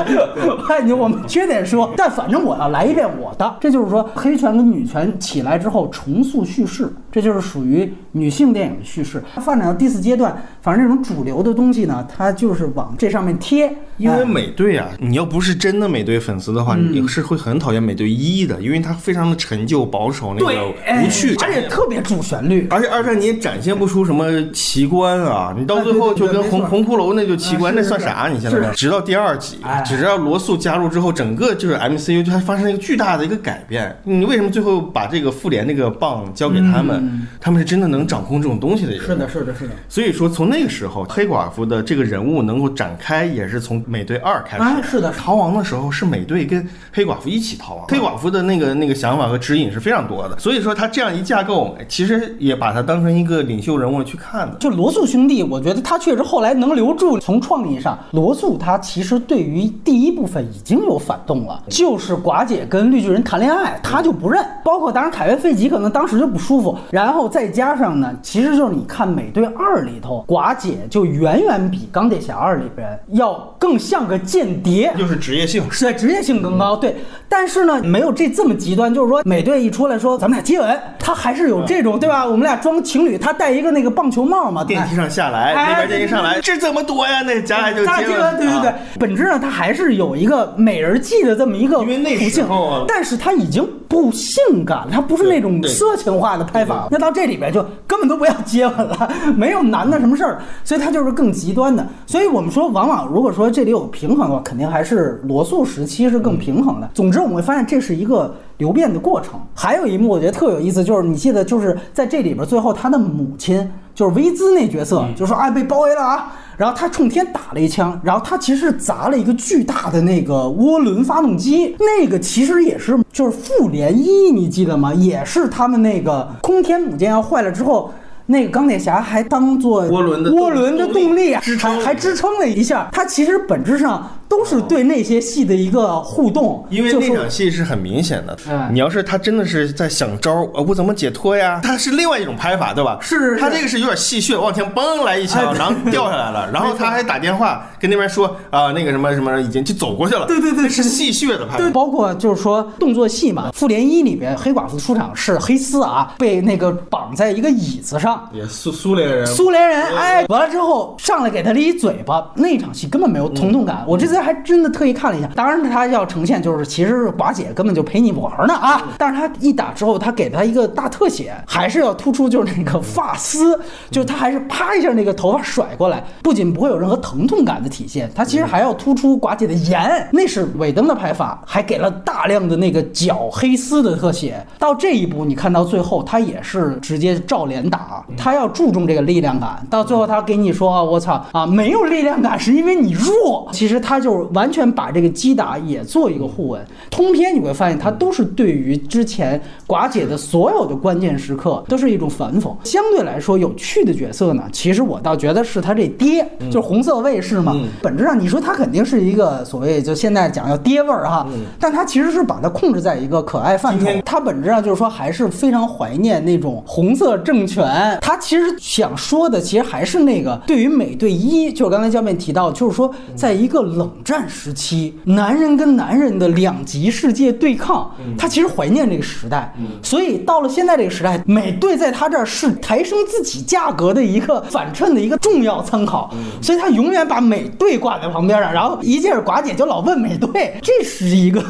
[0.67, 3.57] 太牛我们缺点说，但反正我要来一遍我的。
[3.61, 6.91] 这就是说，黑拳跟女拳起来之后重塑叙事。
[7.17, 9.25] 这就是属于女性电影的叙事。
[9.35, 13.75] 它发展到第四阶段，反正这种主流的东西呢，它就是往这上面贴。
[13.97, 22.67] 因为哎美队啊，你要不是真的美队粉丝的话，嗯你是会很讨厌美队一的，因为它非常的陈旧、保守，那个，哎无趣，而且特别主旋律。
[22.69, 28.29] 而且二战你也展现不出什么奇观啊，你到最后就跟红红骷髅那就奇观，啊那算啥？
[28.31, 33.97] 你现在直到第二集哎，只要罗素加入之后，整个就是 MCU 就还发生了一个巨大的一个改变。
[34.05, 37.06] 你为什么最后把这个复联那个棒交给他们？
[37.41, 39.01] 他们是真的能掌控这种东西的人。
[39.01, 39.75] 嗯是的，是的，是的。
[39.89, 44.63] 所以说，从那个时候，黑寡妇的这个人物能够展开，也是从美队二开始。
[44.63, 47.87] 啊是的逃亡的时候是美队跟黑寡妇一起逃亡。
[47.89, 54.57] 黑寡妇的那个那个想法和指引是非常多的，所以说他这样一架构，其实也把他当成一个领袖人物去看的。
[54.59, 57.19] 就罗素兄弟，我觉得他确实后来能留住。
[57.19, 64.45] 从创意上，罗素他其实对于第一部分已经有反动了，就是寡姐跟绿巨人谈恋爱，他就不认。
[64.65, 76.97] 包括当然凯文费吉可能当时就不舒服，然后再加上呢，其实就是你看美队二里头，寡姐就远远比钢铁侠二里边要更像个间谍，就是职业性，是职业性更高，对。
[77.29, 82.25] 但是呢，没有这这么极端，就是说美队一出来说咱们俩接吻，他还是有这种对吧？
[82.25, 87.21] 我们俩装情侣，他戴一个那个棒球帽嘛，电梯上下来，哎那边电梯上来，这怎么躲呀？
[87.21, 88.75] 那夹来就接吻，对对对啊。
[88.99, 96.86] 本质上他还是有一个美人计的这么一个因为那属性时候啊，但是他已经不性感了，他不是那种色情化的拍法。
[96.91, 101.87] 那到这里边就根本都不要接吻了，没有男的什么事儿，所以它就是更极端的。
[102.07, 106.89] 所以我们说，往往如果说这里有平衡的话，肯定还是罗素时期是更平衡的。
[106.95, 109.41] 总之，我们会发现这是一个流变的过程。
[109.55, 116.33] 还有一幕我觉得特有意思，就是你记得，就是在这里边最后他的母亲就是维兹那角色，就说哎被包围了啊。
[116.57, 124.95] 然后他冲天打了一枪，然后他其实砸了一个巨大的那个涡轮发动机，那个其实也是就是复联一，你记得吗？
[124.95, 127.93] 也是他们那个空天母舰要坏了之后。
[128.29, 132.89] 那个钢铁侠还当做涡轮的涡轮的动力啊，支撑还还支撑了一下。
[132.91, 141.61] 它其实本质上都是对那些戏的一个互动，因为那场戏是很明显的哎，你要是他真的是在想招儿，呃，我怎么解脱呀？
[141.63, 142.99] 他是另外一种拍法，对吧？
[143.01, 150.27] 是是是他这个是有点戏谑，往前嘣来一哎枪，对 然后掉下来了，然后他还打电话跟那边说啊，那个什么什么已经就走过去了。
[150.27, 163.85] 对对对是戏谑的拍对，包括就是说动作戏嘛，《复联一》里边黑寡妇出场是黑丝啊，被那个绑在一个椅子上，也苏苏联人，苏联人，哎，完了之后上来给他了一嘴巴，那场戏根本没有疼痛感。
[163.87, 173.59] 我这次还真的特意看了一下，当然他要呈现就是其实寡姐根本就陪你玩呢啊，但是他一打之后，他给他一个大特写，还是要突出就是那个发丝，
[173.91, 184.45] 就是他还是啪一下那个头发甩过来，不仅不会有任何疼痛感的体现，他其实还要突出寡姐的颜，那是尾灯的拍法，还给了大量的那个脚黑丝的特写。
[184.59, 189.65] 到这一步，你看到最后，他也是直接照脸打，他要注重这个力量感。
[189.71, 193.49] 到最后，他给你说啊，我操啊，没有力量感是因为你弱。
[193.53, 196.65] 其实他就是完全把这个击打也做一个互文。
[196.91, 202.55] 通篇你会发现，他都是对于之前寡姐的所有的关键时刻都是一种反讽。
[202.65, 207.57] 相对来说，有趣的角色呢，其实我倒觉得是他这爹，就是红色卫士嘛。
[207.83, 211.27] 本质上你说他肯定是一个所谓就现在讲叫爹味儿哈，
[211.59, 213.87] 但他其实是把它控制在一个可爱范畴。
[214.05, 217.99] 他本质上就是说还是非常怀念那种红色政权。
[218.01, 229.55] 他其实想说的，其实还是那个对于美队一，就是刚才教练提到，就是说在一个冷战时期，男人跟男人的两极世界对抗，他其实怀念这个时代。
[229.83, 236.13] 所以到了现在这个时代，美队在他这儿是抬升自己价格的一个反衬的一个重要参考。
[236.41, 241.43] 所以他永远把美队挂在旁边上，然后一见着寡姐就老问美队，这是一个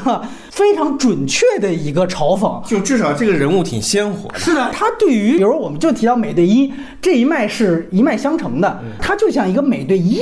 [0.57, 2.67] 非常准确的一个嘲讽。
[2.67, 4.39] 就至少这个人物挺鲜活的。
[4.39, 10.21] 是的，他对于比如我们就提到美队一这一脉是一脉相承的，他就像一个美队一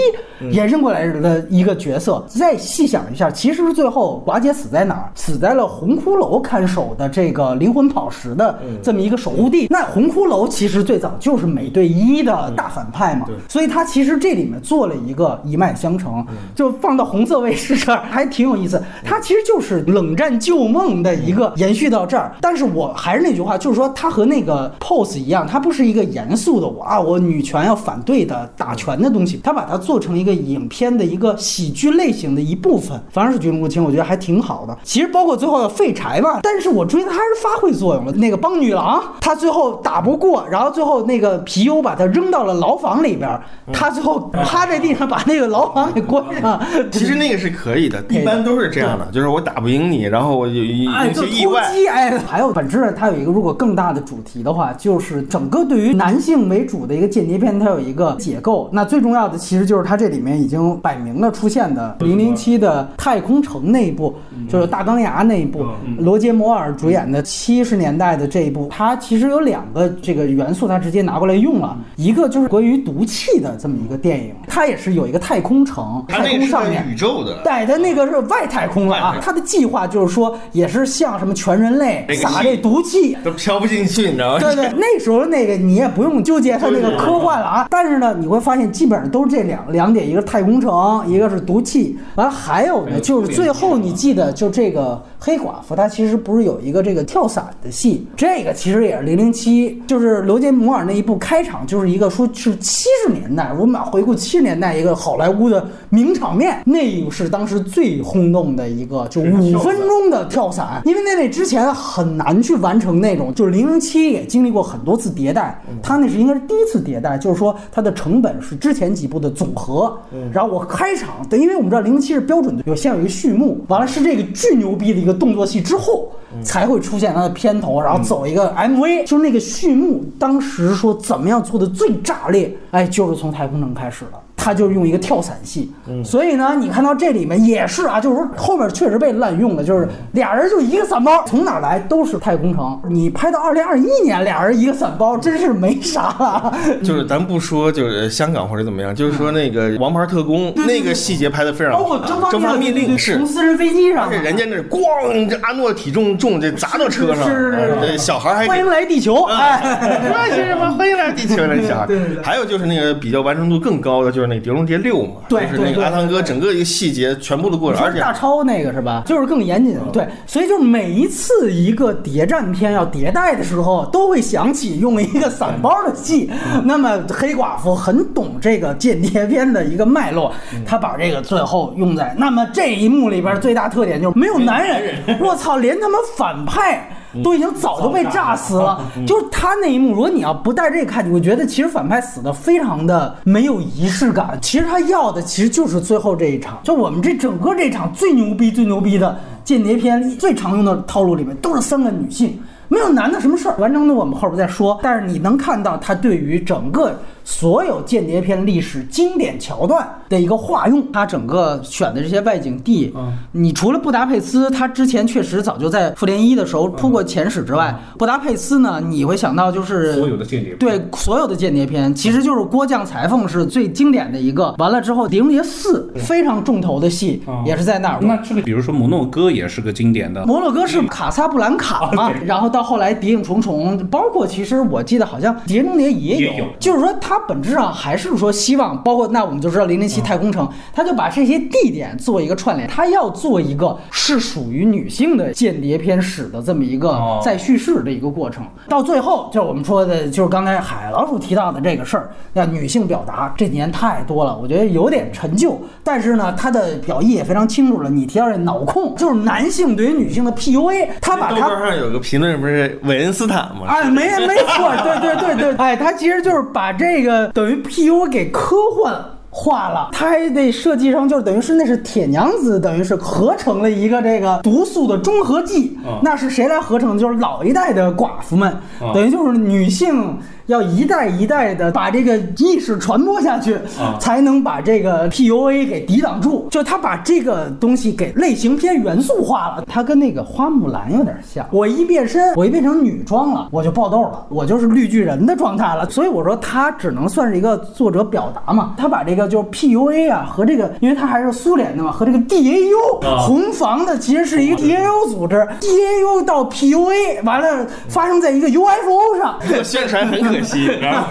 [0.51, 2.23] 延伸过来的一个角色。
[2.29, 5.11] 再细想一下，其实最后寡姐死在哪儿？
[5.15, 9.69] 死在了红骷髅看守的这个灵魂宝石的这么一个守护地。
[9.71, 18.83] 那红骷髅其实最早就是美队一的大反派嘛，所以他其实这里面做了一个一脉相承，就放到红色卫士这儿还挺有意思。
[19.05, 22.35] 他其实就是冷战旧梦的一个延续到这儿。
[22.41, 33.01] 但是我还是那句话，就是说他和那个 pose 一样，他不是一个严肃的我啊，我女权要反对的打拳的东西，他把它做成一个影片的一个喜剧类型的一部分。
[33.11, 34.77] 反而是《举重入侵》，我觉得还挺好的。
[34.83, 38.13] 其实包括最后的废柴吧，但是我觉得他还是发挥作用了。
[38.13, 46.61] 那个帮女郎，他最后打不过，然后最后那个皮尤把他扔到了牢房里边儿，他最后趴在地上把那个牢房给关上。
[46.91, 51.61] 其实那个是，可以的一般都是这样的，就是我打不赢你，然然后有一哎，就一些意外。
[51.69, 51.75] 突。
[51.75, 58.71] 击，哎，还有本质上它有一个如果更大的主题的话，就是整个对于男性为主的一个间谍片，它有一个解构。
[58.73, 64.15] 那最重要的其实就是它这里面已经摆明了出现的零零七的太空城那一部，
[64.49, 65.67] 就是大钢牙那一部，
[65.99, 76.87] 罗杰摩尔主演的七十年代的这一部，它其实有两个这个元素，它直接拿过来用了，一个就是关于毒气的这么一个电影，它也是有一个太空城，太它那个是在空上面。
[76.89, 78.97] 宇宙的，对，它那个是外太空了。
[78.97, 83.17] 啊它的计划就是说，也是像什么全人类撒这毒气。
[83.25, 84.39] 都飘不进去，你知道吗？
[84.39, 87.67] 对对， 那时候那个你也不用纠结它那个科幻了啊。
[87.71, 91.99] 但是呢，你会发现基本上都是这两两点，一个是太空城，一个是毒气。
[92.17, 119.97] 完了还有呢，就是最后你记得就这个黑寡妇，她其实不是有一个这个跳伞的戏，这个其实也是零零七，就是罗杰摩尔那一部开场就是一个说是七十年代，我们回顾七十年代一个好莱坞的名场面，那是当时最轰动的一个，就五分钟的跳伞，因为那那之前很难去完成那种，就是零零七也经历过很多次迭代，它那是应该是第一次迭代，就是说它的成本是之前几部的总和，
[120.33, 126.11] 然后我开场，对，因为我们知道零零七是标准的，有先有一个序幕，完了是这个巨牛逼的一个动作戏之后。
[126.43, 130.05] 才会出现它的片头，然后走一个 MV，就是那个序幕。
[130.19, 134.21] 当时说怎么样做的最炸裂，哎，就是从太空城开始了。
[134.45, 135.73] 他就是用一个跳伞戏，
[136.05, 142.79] 所以呢，你看到这里面也是啊，就是说后面确实被滥用了，就是俩人就一个伞包，从哪来都是太空城。
[142.91, 146.55] 你拍到二零二一年，俩人一个伞包，真是没啥了。
[146.83, 153.27] 就是咱不说就是香港或者怎么样，就是说那个《王牌特工》那个细节拍的非常好，包括征征伐密令是从。
[153.27, 160.71] 私人飞机上而且，人家那咣，这阿诺体重重，这砸到车上，是是是呃这小孩还欢迎来地球，哎，说些什么？
[160.75, 162.23] 欢迎来地球那小孩对对对。
[162.23, 169.03] 还有就是那个比较完成度更高的，就是那个《碟中谍六》嘛，对就是那个阿汤哥整个一个细节全部的过程，而且大超那个是吧？
[169.07, 176.31] 就是更严谨，对，所以就是每一次一个谍战片要迭代的时候，都会想起用一个散包的戏。
[176.65, 180.33] 那么黑寡妇很懂这个间谍片的一个脉络，
[180.67, 186.89] 他把这个最后用在那么这一幕里边最大特点就是没有男人，我操，连他妈反派。
[187.23, 194.39] 都已经早都被炸死了，就是他那一幕，如果你要不带这个看，你会觉得其实反派死的非常的没有仪式感。
[194.41, 202.39] 其实他要的其实就是最后这一场，就我们这整个这场最牛逼、最牛逼的间谍片最常用的套路里面，都是三个女性。
[202.67, 204.81] 没有男的什么事儿，完整的我们后边再说。
[204.83, 212.95] 但是你能看到他对于整个所有间谍片历史经典桥段的一个化用，他整个选的这些外景地，
[213.33, 224.55] 你除了布达佩斯，他之前确实早就在复联一的时候铺过前史之外，布达佩斯呢，你会想到就是所有的间谍对所有的间谍片，其实就是郭将裁缝是最经典的一个。
[224.59, 227.99] 完了之后，《碟中谍四》非常重头的戏也是在那儿。
[228.03, 248.45] 那这个比如说摩洛哥也是个经典的，摩洛哥是卡萨布兰卡嘛，然后到后来谍影重重，包括其实我记得好像碟中谍也有，就是说它本质上还是说希望，包括那我们就知道零零七太空城，他就把这些地点做一个串联，他要做一个是属于女性的间谍片史的这么一个哦再叙事的一个过程。
[248.69, 257.89] 到最后就是我们说的，就是刚才海老鼠提到的这个事儿，那女性表达这几年太多了，我觉得有点陈旧，但是呢，它的表意也非常清楚了。
[257.89, 263.69] 你提到这脑控，就是男性对于女性的 PUA，他把它上有个评论不是韦恩斯坦吗？
[263.69, 268.95] 哎，没没错，对对对对，哎，他其实就是把这个等于 PU 给科幻。
[269.37, 275.77] 化了，它还得设计上，就是等于是那是铁娘子，等于是合成了一个这个毒素的中和剂。
[275.85, 277.01] 嗯那是谁来合成的？
[277.01, 286.49] 就是老一代的寡妇们，嗯等于就是女性要一代一代的把这个意识传播下去，嗯才能把这个 PUA 给抵挡住。
[286.51, 291.47] 就他把这个东西给类型片元素化了，他跟那个花木兰有点像。
[291.51, 295.89] 我一变身，我一变成女装了，我就爆痘了，我就是绿巨人的状态了。
[295.89, 309.39] 所以我说他只能算是一个作者表达嘛，他把这个就是 PUA 啊和这个，因为他还是苏联的嘛，和这个 DAU 啊红房的其实是一个 DAU 组织，DAU 到 PUA 完了发生在一个 UFO 上。
[309.49, 311.07] 这 个宣传很可惜，你知道吗？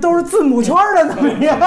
[0.00, 1.58] 都是字母圈的怎么样？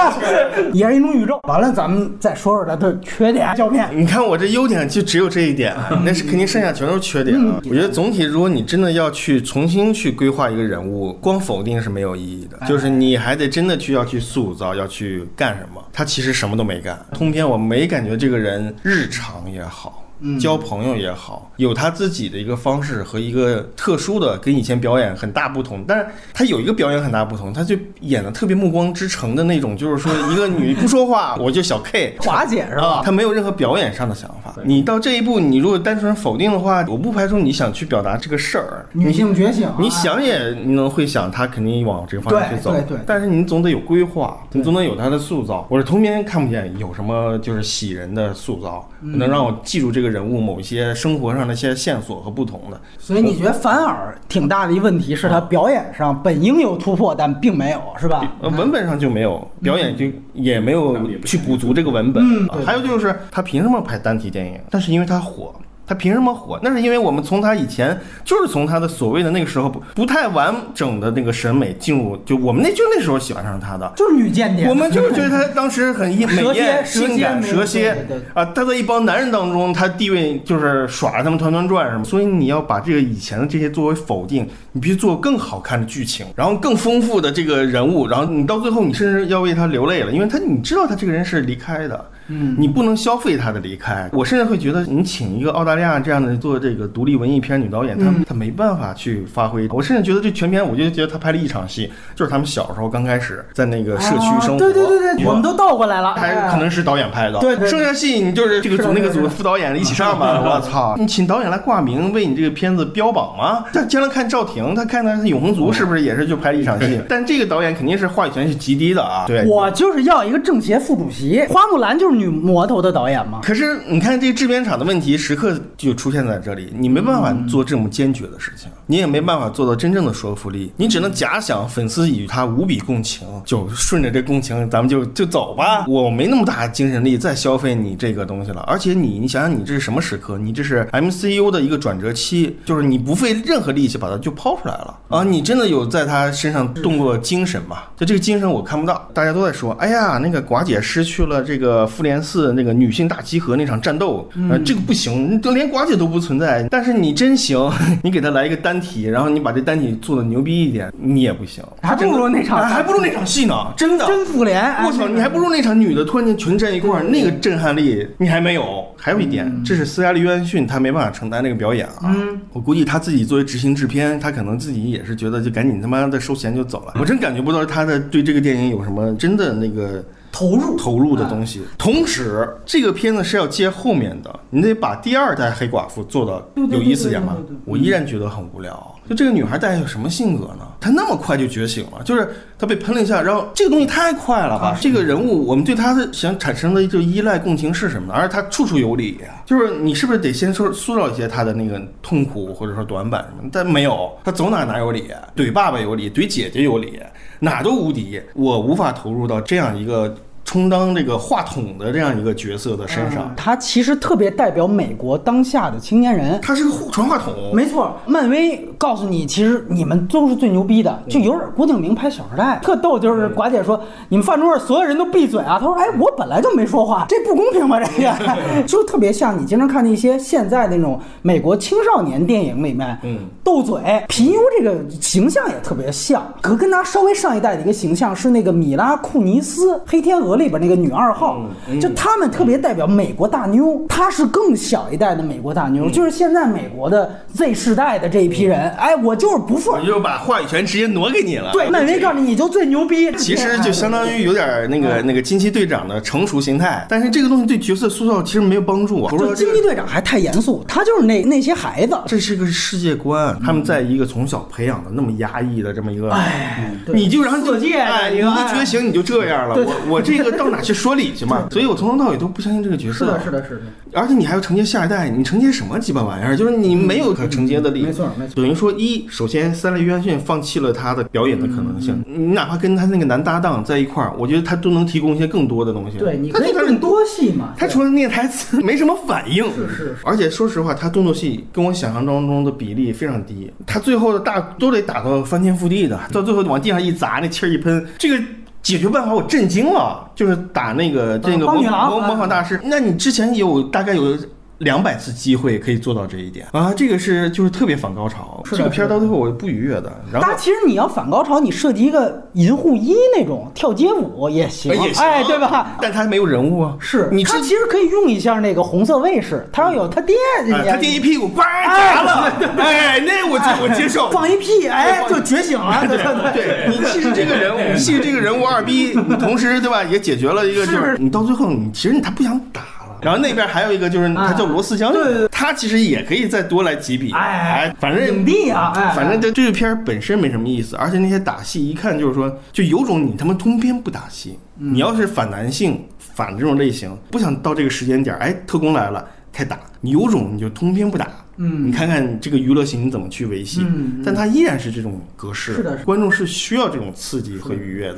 [0.72, 1.40] 也是一种宇宙。
[1.48, 3.54] 完了，咱们再说说它的缺点。
[3.56, 7.60] 胶片，你看我这优点就只有这一点， 那是肯定剩下全都是缺点啊。
[7.68, 15.82] 我觉得总体，如果你真的要去重新去规划一个人物，光否定是没有意义的，就是你还得真的去要去塑造，要去干什么。
[15.92, 20.02] 他其实什么都没干，通篇我没感觉这个人日常也好。
[20.22, 25.84] 嗯交朋友也好，有他自己的一个方式和一个特殊的，跟以前表演很大不同。
[25.86, 32.16] 但是他有一个表演很大不同，他就演的特别暮光之城的那种，就是说一个女不说话， 我就小 K。
[32.20, 33.02] 华姐是吧？
[33.04, 34.54] 他没有任何表演上的想法。
[34.64, 38.86] 你到这一步，你如果单纯否定的话，我不排除你想去表达这个事儿。
[38.92, 42.70] 女性觉醒啊，你想也能会想，他肯定往这个方向去走。
[42.70, 45.66] 对对对但是你总得有规划，你总得有他的塑造。
[45.68, 52.80] 我是通篇看不见有什么就是喜人的塑造，嗯能让我记住这个人物某一些生活上的一些线索和不同的。
[52.98, 58.32] 所以你觉得反而挺大的一问题是他表演上本应有突破，但并没有，是吧？
[58.40, 62.24] 呃，文本上就没有，表演就也没有去补足这个文本。
[62.64, 64.60] 还有就是他凭什么拍单体电影？
[64.70, 65.54] 但是因为他火。
[65.92, 66.58] 他凭什么火？
[66.62, 77.96] 那是因为我们从他以前就是从他的所谓的那个时候不不太完整的那个审美进入，就我们那就那时候喜欢上他的，就是女间谍，我们就是觉得他当时很美蛇蝎艳、蛇蝎性感、蛇蝎
[78.32, 92.06] 啊，他在一帮男人当中，他地位就是耍着他们团团转什么，所以你要把这个以前的这些作为否定，你必须做更好看的剧情，然后更丰富的这个人物，然后你到最后你甚至要为他流泪了，因为他你知道他这个人是离开的。
[92.32, 94.08] 嗯，你不能消费他的离开。
[94.12, 99.68] 我甚至会觉得，你请一个澳大利亚这样的做这个独立文艺片女导演，她嗯她没办法去发挥。
[99.70, 104.54] 我甚至觉得这全片，我就觉得她拍了一场戏，就是他们小时候刚开始在那个社区生活。
[104.54, 110.96] 啊对对对对，我们都倒过来了，还哎可能是导演拍的，对对剩下戏你就是这个组那个组的组副导演一起上吧，我操！
[110.98, 113.64] 你请导演来挂名为你这个片子标榜吗？
[113.72, 117.00] 但将来看赵婷，他看他是永恒族是不是也是就拍了一场戏？
[117.08, 119.44] 但这个导演肯定是话语权是极低的啊，对。
[119.46, 123.40] 我就是要一个政协副主席，花木兰就是女魔头的导演吗。
[123.42, 135.84] 可是你看，这个制片厂的问题时刻就出现在这里，你没办法做这么坚决的事情，你也没办法做到真正的说服力，你只能假想粉丝与他无比共情，就顺着这共情，咱们就就走吧。
[135.88, 140.38] 我没那么大精神力再消费你这个东西了，而且你你想想，你这是什么时刻？
[140.38, 145.24] 你这是 MCU 的一个转折期，就是你不费任何力气把它就抛出来了啊！
[145.24, 147.78] 你真的有在他身上动过精神吗？
[147.96, 156.66] 就这个精神我看不到，大家都在说，哎呀，那个寡姐失去了这个复联四那个女性大集合那场战斗，呃，这个不行，都连寡姐都不存在。
[156.68, 157.70] 但是你真行，
[158.02, 164.04] 你给他来一个单体，然后你把这单体做的牛逼一点，你也不行，还不如那场啊还不如那场戏呢，真的。
[164.06, 168.84] 真复联，哎我操，你还不如那场女的突然间全站一块儿，那个震撼力你还没有。
[168.96, 172.14] 还有一点，这是斯嘉丽·约翰逊，她没办法承担那个表演啊。
[172.14, 176.94] 嗯我估计她自己作为执行制片，她可能自己也是觉得就赶紧他妈的收钱就走了。
[177.00, 181.62] 我真感觉不到她的对这个电影有什么真的那个投入投入的东西。
[181.78, 187.62] 同时，这个片子是要接后面的，你得把第二代黑寡妇做到对对有意思点嘛对对对对对。
[187.66, 188.98] 我依然觉得很无聊。
[189.08, 190.66] 就这个女孩大概有什么性格呢？
[190.80, 194.78] 她那么快就觉醒了，就是她被喷了一下，然后这个东西太快了吧？
[194.80, 198.14] 这个人物，我们对他的想产生的就依赖共情是什么呢？
[198.14, 203.50] 而且她处处有理，就是你是不是得先说塑造一些他的那个痛苦或者说短板什么？
[203.52, 207.00] 但没有，他走哪哪有理，怼爸爸有理，怼姐姐有理，
[207.40, 208.22] 哪都无敌。
[208.32, 210.16] 我无法投入到这样一个
[210.52, 213.32] 充当这个话筒的这样一个角色的身上。
[213.34, 216.38] 他其实特别代表美国当下的青年人。
[216.42, 222.92] 他是个传话筒，没错，漫威告诉你，其实你们都是最牛逼的，就有点郭敬明拍《小时代》，特逗。
[223.02, 225.58] 就是寡姐说，你们饭桌上所有人都闭嘴啊！
[225.58, 227.80] 他说，哎，我本来就没说话，这不公平吧？
[227.80, 241.40] 这个 就特别像你经常看那些现在那种美国青少年电影里面，嗯，斗嘴皮尤这个形象也特别像，可跟他稍微上一代的一个形象是那个米拉库尼斯《黑天鹅》里边那个女二号，
[241.80, 249.80] 就他们特别代表美国大妞，她是更小一代的美国大妞，就是现在美国的 Z 世代的这一批人，哎，我就是不服我。
[249.84, 251.50] 就把话语权直接挪给你了。
[251.52, 253.12] 对，漫威告诉你，你就最牛逼。
[253.12, 261.96] 其实就相当于有点那个那个惊奇队长的成熟形态，但是这个东西对角色塑造其实没有帮助就了惊奇队长还太严肃，他就是那那些孩子。
[262.06, 271.46] 这是个世界观，他们在一个从小培养的那么压抑的这么一个，哎，你就让色戒哎，你一觉醒你就这样了，我我这个到哪去说理去嘛？
[271.52, 272.92] 所以我从头到尾都不相信这个角色。
[272.92, 273.62] 是的，是的，是的。
[273.94, 276.36] 而且你还要承接下一代，你承接什么鸡巴玩意儿？
[276.36, 277.82] 就是你没有可承接的力。
[277.82, 285.98] 没错没错等于说，一，首先三类约翰逊放弃了他的表演的可能性，嗯你哪怕跟他那个男搭档在一块儿，我觉得他都能提供一些更多的东西。
[285.98, 287.52] 对，你可以多戏嘛。
[287.56, 298.22] 他除了念台词 没什么反应，是是是而且说实话，他动作戏跟我想象当中的比例非常低，他最后的大都得打到翻天覆地的，到最后往地上一砸，那气儿一喷，这个。
[298.62, 302.60] 解决办法我震惊了，就是打那个这个模模模仿大师。
[302.64, 304.16] 那你之前有大概有
[304.62, 308.40] 两百次机会可以做到这一点啊，这个是就是特别反高潮。
[308.44, 315.76] 是这个片儿到最后我不愉悦的，然后但其实你要反高潮，你设计一个银护一那种跳街舞也行，哎也行哎，对吧？
[315.80, 320.14] 但他没有人物啊，是你他其实可以用一下那个红色卫士，他要有他爹，
[320.52, 324.10] 啊他爹一屁股呱砸了，哎，那我接我接受。
[324.10, 332.66] 放一屁，哎，就觉醒了，对对对你其实这个人物，你其实这个人物二逼，同时对吧，也解决了一个，就是你到最后你其实他不想打了。
[333.02, 344.38] 然后那边还有一个就是他叫罗斯将对对军，他其实也可以再多来几笔，哎反正影帝啊，哎，反正这这个片本身没什么意思，而且那些打戏一看就是说，就有种你他妈通篇不打戏。
[344.58, 351.08] 嗯你要是反男性、反这种类型，不想到这个时间点儿，哎，特工来了开打，你有种你就通篇不打。
[351.38, 353.62] 嗯你看看这个娱乐性你怎么去维系？
[353.62, 357.96] 嗯嗯但它依然是这种格式，是的是的观众是需要这种刺激和愉悦的。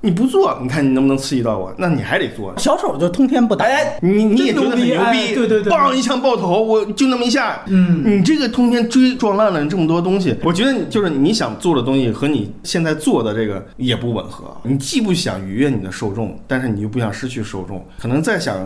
[0.00, 1.74] 你不做，你看你能不能刺激到我？
[1.78, 2.54] 那你还得做。
[2.58, 14.44] 小丑就通天不打，哎，你你也觉得很牛哎逼，对对对梆一枪爆头，我就那么一下，嗯你这个通天追撞烂了这么多东西，我觉得你就是你想做的东西和你现在做的这个也不吻合。
[14.62, 18.56] 你既不想愉悦你的受众，但是你又不想失去受众，可能再想。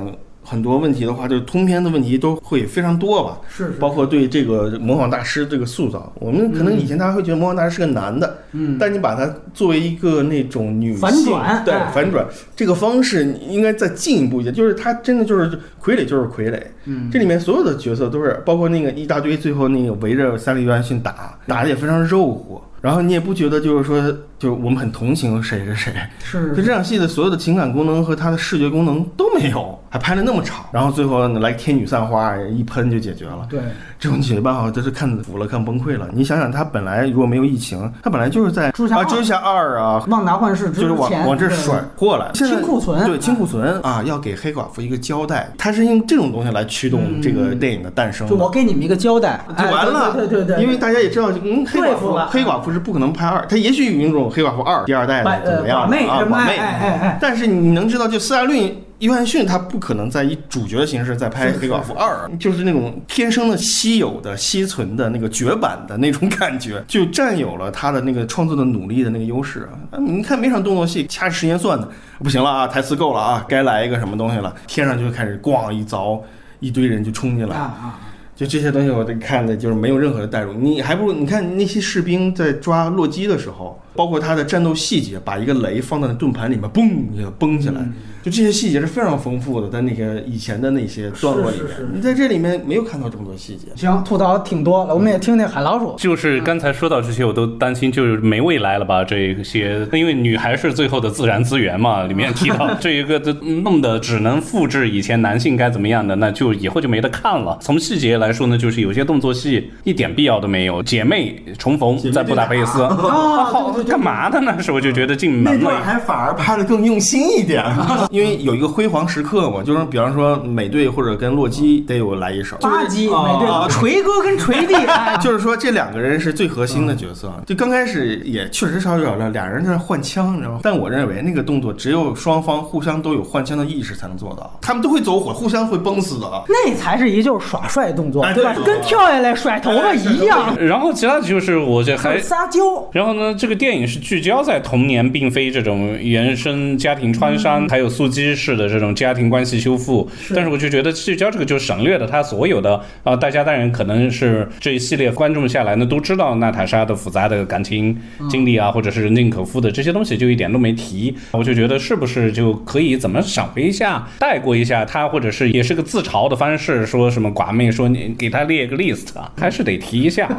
[0.42, 3.70] 很多问题的话，就是通篇的问题都会非常多吧，是是。
[3.78, 8.76] 包括对这个模仿大师这个塑造，我们可能以前大家会觉得模仿大师是个男的，嗯。
[8.78, 11.90] 但你把它作为一个那种女性反转对哎。
[11.94, 12.26] 反转
[12.56, 15.48] 这个方式你应该再进一步一些，就是他真的就是
[15.80, 17.08] 傀儡就是傀儡，嗯。
[17.12, 25.92] 这里面所有的角色都是包括那个一大堆最后那个围着三里约翰逊打，打的也非常肉乎，然后你也不觉得就是说就我们很同情谁谁谁，
[26.24, 26.56] 是。
[26.56, 33.46] 就这场戏的所有的情感功能和它的视觉功能都没有，还拍的那么长，然后最后来天女散花一喷就解决了。
[33.50, 33.60] 对，
[33.98, 36.08] 这种解决办法真是看服了，看崩溃了。
[36.10, 43.04] 你想想，他本来如果没有疫情，他本来就是在啊，蜘蛛侠二啊，旺达幻视就是往往这甩过来，清库存。
[43.04, 48.26] 对清库存啊，要给黑寡妇一个交代，他是用这种东西来驱动这个电影的诞生。
[48.38, 57.08] 我给你们一个交代，就完了，哎对对对对，因为大家也知道，嗯，黑寡妇黑寡妇是不可能拍二，他也许有一种黑寡妇二第二代的怎么样啊，什么寡妹，哎哎哎。
[57.08, 58.70] 哎但是你能知道，就斯嘉丽·
[59.00, 69.98] 约翰逊他不可能在以主角的形式再拍黑寡妇二，就是那种天生的稀有的、稀存的那个绝版的那种感觉，就占有了他的那个创作的努力的那个优势啊。
[69.98, 76.20] 你看每场动作戏掐着时间算的，不行了啊，台词够了啊，该来一个什么东西了，天上就开始咣一凿，
[76.58, 77.56] 一堆人就冲进来。
[77.56, 77.62] 啊。
[77.62, 77.98] 啊，
[78.40, 80.54] 就这些东西，我都看的就是没有任何的代入。
[80.54, 87.86] 你还不如你看那些士兵在抓洛基的时候，包括他的战斗细节，把一个雷放在盾盘里面，嘣一下崩起来，
[88.22, 93.66] 就这些细节是非常丰富的，在那个以前的那些段落里面，你在这里面没有看到这么多细节。
[93.76, 95.94] 行，吐槽挺多了，我们也听听海老鼠。
[95.98, 99.04] 就是刚才说到这些，我都担心就是没未来了吧？
[99.04, 102.04] 这些，因为女孩是最后的自然资源嘛。
[102.04, 107.58] 里面提到 这一个的弄的只能复制以前男性该怎么样的，那就以后就没得看了。
[107.60, 110.82] 从细节来说呢，就是有些动作戏一点必要都没有。
[110.82, 114.60] 姐妹重逢在布达佩斯，啊好干嘛的呢？
[114.62, 115.80] 是我就觉得进门了。
[115.82, 117.64] 还反而拍的更用心一点，
[118.10, 127.32] 因为有一个辉煌时刻嘛，就是比方说美队或者跟洛基得有来一手， 八集美啊队， 锤哥跟锤弟，哎就是说这两个人是最核心的角色。
[127.46, 130.60] 就刚开始也确实稍微有点乱，俩人在那换枪，你知道吗？
[130.62, 136.42] 但我认为那个动作只有双方互相都有换枪的意识才能做到，他们都会走火，互相会崩死的啊。
[136.48, 138.50] 那才是一就是耍帅动作，对吧？
[138.50, 142.88] 哎对跟跳下来甩头发一样，然后其他的就是我这还撒娇。
[142.92, 150.08] 然后呢，这个电影是聚焦在童年，并非这种原生家庭创伤，还有速激式的这种家庭关系修复。
[150.34, 157.96] 但是我就觉得聚焦这个就省略了他所有的啊、大家当然可能是这一系列观众下来呢都知道娜塔莎的复杂的感情
[158.28, 161.14] 经历啊，或者是人尽可夫的这些东西，就一点都没提。
[161.32, 170.26] 我就觉得是不是就可以怎么闪回一下，带过一下他，或者是也是个自嘲的方式，说什么寡妹说你给他列个 list 啊，还是得提一下。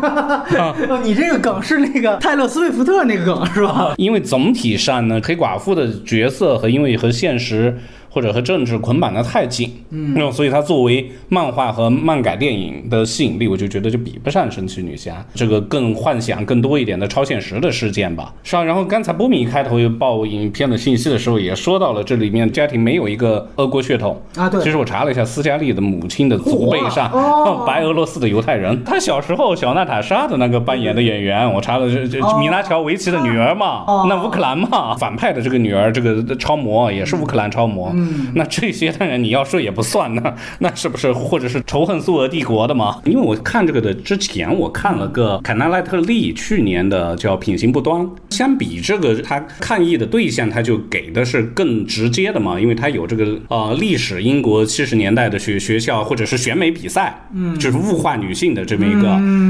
[0.58, 3.94] 哦，你这个梗是那个泰勒·斯威夫特那个梗是吧？
[3.98, 7.78] 因为总体上呢，黑寡妇的角色和因为和现实
[8.14, 18.34] 或者和政治捆绑的太紧，嗯，所以它作为漫画和漫改电影的吸引力，我就觉得就比不上神奇女侠这个更幻想更多一点的超现实的事件吧。
[18.44, 28.84] 是啊，然后刚才波米开头又报影片的信息的时候，也说到了这里面家庭没有一个俄国血统啊对其实我查了一下，斯嘉丽的母亲的祖辈上，哦白俄罗斯的犹太人。
[28.84, 37.94] 她小时候小娜塔莎的那个扮演的演员，我查了这这哦米拉乔维奇的女儿嘛，哦那乌克兰嘛，反派的这个女儿，这个超模也是乌克兰超模。
[38.36, 43.00] 那这些当然你要说也不算，呢 那是不是或者是仇恨苏俄帝国的嘛？
[43.06, 59.10] 因为我看这个的之前，我看了个凯纳莱特利去年的叫《品行不端》，相比这个他抗议的对象，他就给的是更直接的嘛，因为他有这个呃历史英国七十年代的学学校或者是选美比赛，嗯，就是物化女性的这么一个，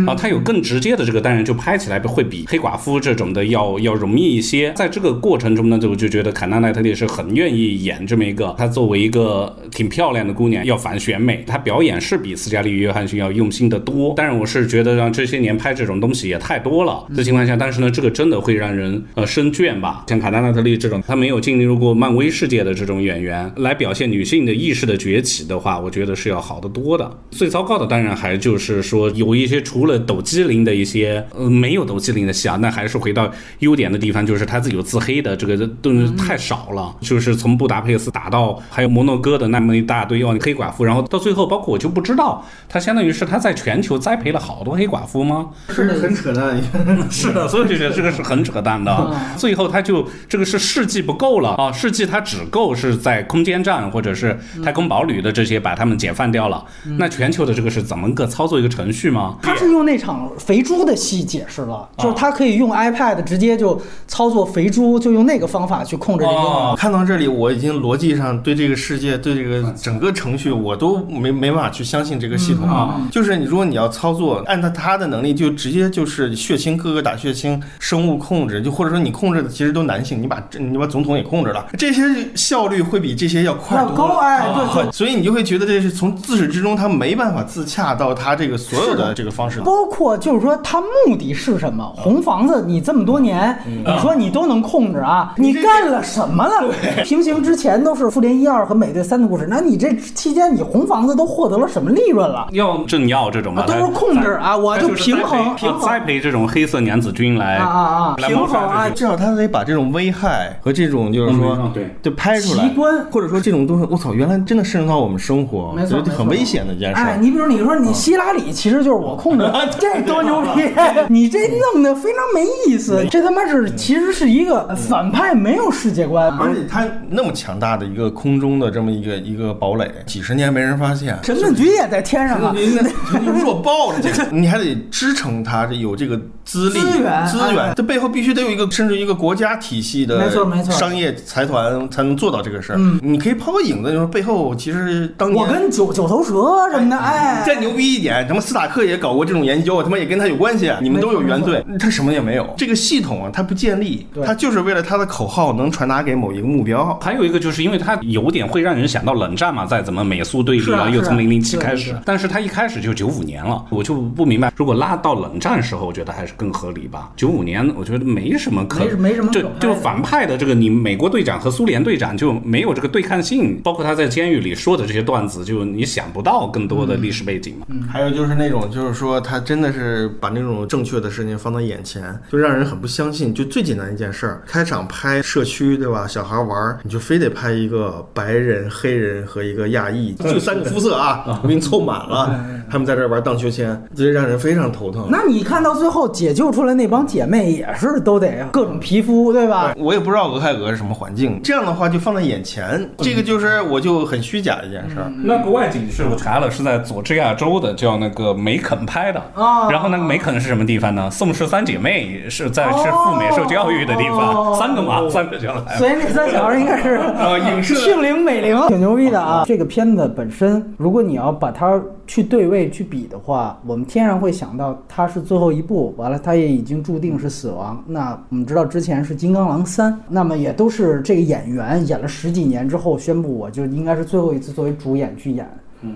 [0.09, 4.73] 啊，他有更直接的这个，当然就拍起来会比黑寡妇这种的要要容易一些。
[4.75, 14.13] 在这个过程中呢，就我就觉得凯纳莱特利是很愿意演这么一个，她作为一个挺漂亮的姑娘要反选美，她表演是比斯嘉丽约翰逊要用心的多。
[14.15, 20.05] 但是，我是觉得让这些年拍这种东西也太多了的情况下，但是呢，这个真的会让人呃生倦吧？
[20.07, 27.11] 像卡丹娜特利这种，她没有进入过漫威世界的这种演员来表现女性的意识的崛起的话，我觉得是要好得多的。
[27.31, 45.49] 最糟糕的当然还就是说有一些除了抖机灵的一些呃没有抖机灵的戏啊，那还是回到优点的地方，就是她自己有自黑的这个东西太少了，就是从布达佩斯打到还有摩洛哥的那么一大堆哦黑寡妇，然后到最后包括我就不知道他相当于是他在全球栽培了好多黑寡妇吗？
[45.69, 46.59] 是很扯淡。
[47.11, 49.15] 是的，所以我就觉得这个是很扯淡的。
[49.35, 56.63] 最后他就这个是世纪不够了啊，世纪他只够是在空间站或者是太空堡垒的这些把他们解放掉了，
[56.97, 59.35] 那全球的这个是怎么个操作一个程序吗？
[59.41, 66.75] 他是用那场肥猪的戏解释了，就是他可以用 iPad 直接就操作肥猪，就用那个方法去控制这个。
[66.75, 73.01] 看到这里，我已经逻辑上对这个世界、对这个整个程序，我都没没办法去相信这个系统啊。
[73.11, 82.03] 就是你如果你要操作，按照他的能力，就直接就是血清各个打血清，生物控制，就或者说你控制的其实都男性，你把你把总统也控制了，这些
[82.35, 84.91] 效率会比这些要快多高哎，对对。
[84.93, 89.61] 所以你就会觉得这是从自始至终他没办法自洽到他这个所有的这个方式。
[89.61, 91.83] 包括就是说他目的是什么？
[91.95, 95.33] 红房子你这么多年，你说你都能控制啊？
[95.37, 96.73] 你干了什么了？
[97.03, 102.47] 平行之前都是复联一二和美队三的故事，那你这期间你红房子都获得了什么利润了？
[102.51, 105.81] 要政要这种的，都是控制啊，我就平衡平衡。
[105.81, 111.89] 栽培这种黑色娘子军来啊啊啊，平衡啊，至少他得把这种危害和这种就是说对。
[112.01, 117.01] 就拍出来，奇观或者说这种东西，我操，原来真的渗入到我们生活，没错，很危险的一件事。
[117.01, 119.45] 哎，你比如你说你希拉里其实就是我控制，
[119.79, 120.61] 这多牛逼！
[121.07, 121.39] 你这
[121.73, 132.55] 弄得非常没意思，这他妈是其实是一个反派没有世界观，而且他那么强大的一个空中的这么一个一个堡垒，几十年没人发现，神盾局也在天上啊，
[133.43, 142.79] 弱爆了，这个你还得支撑它，这有这个资历资源资源，这背后必须得有一个甚至一个国家体系的，没错没错，商业财团才能做到这个事儿。
[143.01, 152.47] 你可以抛个影子，就是背后其实当年我跟九九头蛇什么的，哎，再牛逼一点，什么斯塔克也搞过这种研究，他妈也跟他有关系，你们都有原罪，他什么也没有。
[152.57, 156.97] 这个系统啊，它不建立，它就是为了他的口号能传达给某一个目标。
[157.01, 167.11] 还有一个就是因为它有点会让人想到冷战嘛，再怎么美苏对立啊，又从零零七开始，但是它一开始就九五年了，我就不明白，如果拉到冷战时候，我觉得还是更合理吧。
[167.15, 177.65] 九五年我觉得没什么可没什么就就反派的这个你美国队长和苏联队长就没有这个对抗性，包括他在监狱里说的这些段子，就你想不到更多的历史背景嘛。
[177.69, 183.33] 嗯，还有就是那种就是说他真的是把那种正确的事情放到眼前，就让人很不相信。
[183.33, 186.07] 就最简单一件事儿，开场拍社区对吧？
[186.07, 195.07] 小孩玩，你就非得拍一个白人、黑人和一个亚裔，就三个肤色啊，我给你凑满了，他们在这玩荡秋千，这让人非常头疼。
[195.09, 199.73] 那你看到最后解救出来那帮姐妹也是都得各种皮肤对吧？
[199.77, 205.09] 我也不知道俄亥俄是什么环境，这样的话就放在眼前，这个就是我就很虚假的一件事儿。
[205.23, 209.69] 那国外景是我查了，是在佐治亚州的，叫那个梅肯拍的啊。
[209.69, 211.09] 然后那个梅肯是什么地方呢？
[211.09, 215.77] 宋氏三姐妹是在是赴美受教育的地方，三个嘛，三个小孩。
[215.77, 219.43] 所以那三小孩应该是呃庆龄美龄，挺牛逼的啊。
[219.45, 227.83] 这个片子本身，如果你要把它去对位去比的话，我们天然会想到它是最后一部，完了它也已经注定是死亡。
[227.87, 235.49] 那我们知道之前是《金刚狼三》，那么也都是这个演员演了十几年之后宣布，我就应该是最后一次作为主演去演。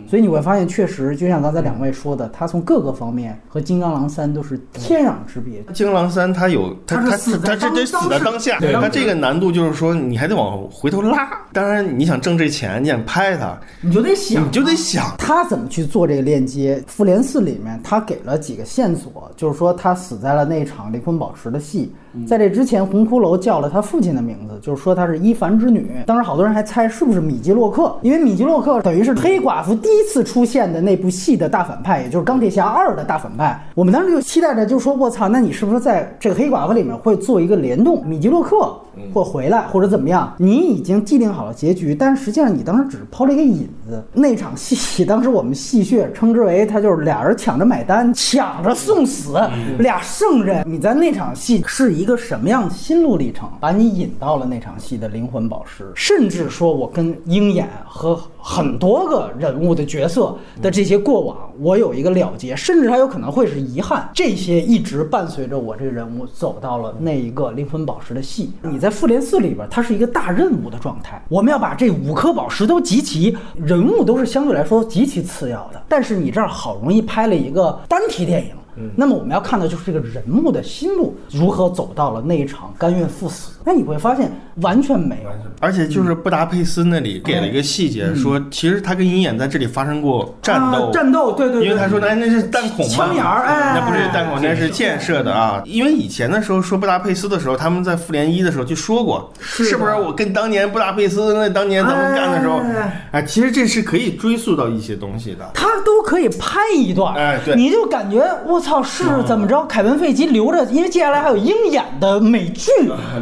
[0.08, 5.62] 所以你会发现，确实就像刚才两位说的，他从各个方面和《金刚狼三》都是天壤之别。
[5.72, 11.30] 《金刚狼三》它有它它它是死在它这得死在当下，对它这个难度就是说你还得往回头拉。
[11.54, 15.16] 当然你想挣这钱，你想拍它，你就得想，你就得想。
[15.18, 16.78] 他怎么去做这个链接？
[16.88, 21.94] 《复联四》里面他给了几个线索，就是说他死在了那场离婚宝石的戏。
[22.28, 25.92] 在这之前，红骷髅叫了他父亲的名字，就是说他是伊凡之女。
[26.06, 33.60] 当时好多人还猜是不是米基洛克，因为米基洛克等于是黑寡妇第一次出现的那部戏的大反派，也就是钢铁侠二的大反派。
[33.74, 38.06] 我们当时就期待着，就说我操，那你是不是在这个黑寡妇里面会做一个联动？
[38.06, 38.80] 米基洛克
[39.14, 44.04] 或回来或者怎么样，你已经既定好了结局，但是实际上你当时只是抛了一个引子。
[44.14, 49.40] 那场戏， 当时我们戏谑称之为他就是俩人抢着买单，抢着送死，
[49.80, 50.64] 俩圣人。
[50.68, 64.10] 你在那场戏是一个什么样的心路历程，把你引到了那场戏的灵魂宝石，甚至说我跟鹰眼和很多个人物的角色的这些过往，我有一个了结，甚至还有可能会是遗憾。
[64.14, 68.52] 这些一直伴随着我这个人物走到了那一个灵魂宝石的戏。
[68.62, 75.82] 你在复联四里边，它是一个大任务的状态，我们要把这五颗宝石都集齐，人物都是相对来说极其次要的。
[75.88, 78.52] 但是你这儿好容易拍了一个单体电影。
[78.94, 83.55] 那么我们要看的就是这个人物的心路如何走到了那一场甘愿赴死。
[83.66, 93.74] 那你会发现完全没有，而且就是布达佩斯那里给了一个细节，说其实他跟鹰眼在这里发生过战斗，啊战斗，对对对，因为他说那那是弹孔嘛，枪眼儿哎。
[93.76, 95.64] 那不是弹孔，那是建设的啊。
[95.66, 105.50] 因为以前的时候说布达佩斯的时候，他们在复联一的时候就说过，是是不是我跟当年布达佩斯那当年咱们干的时候哎，哎，其实这是可以追溯到一些东西的。
[105.56, 109.66] 他都可以拍一段，哎对你就感觉我操是怎么着？
[109.66, 112.70] 凯文费奇留着，因为接下来还有鹰眼的美剧。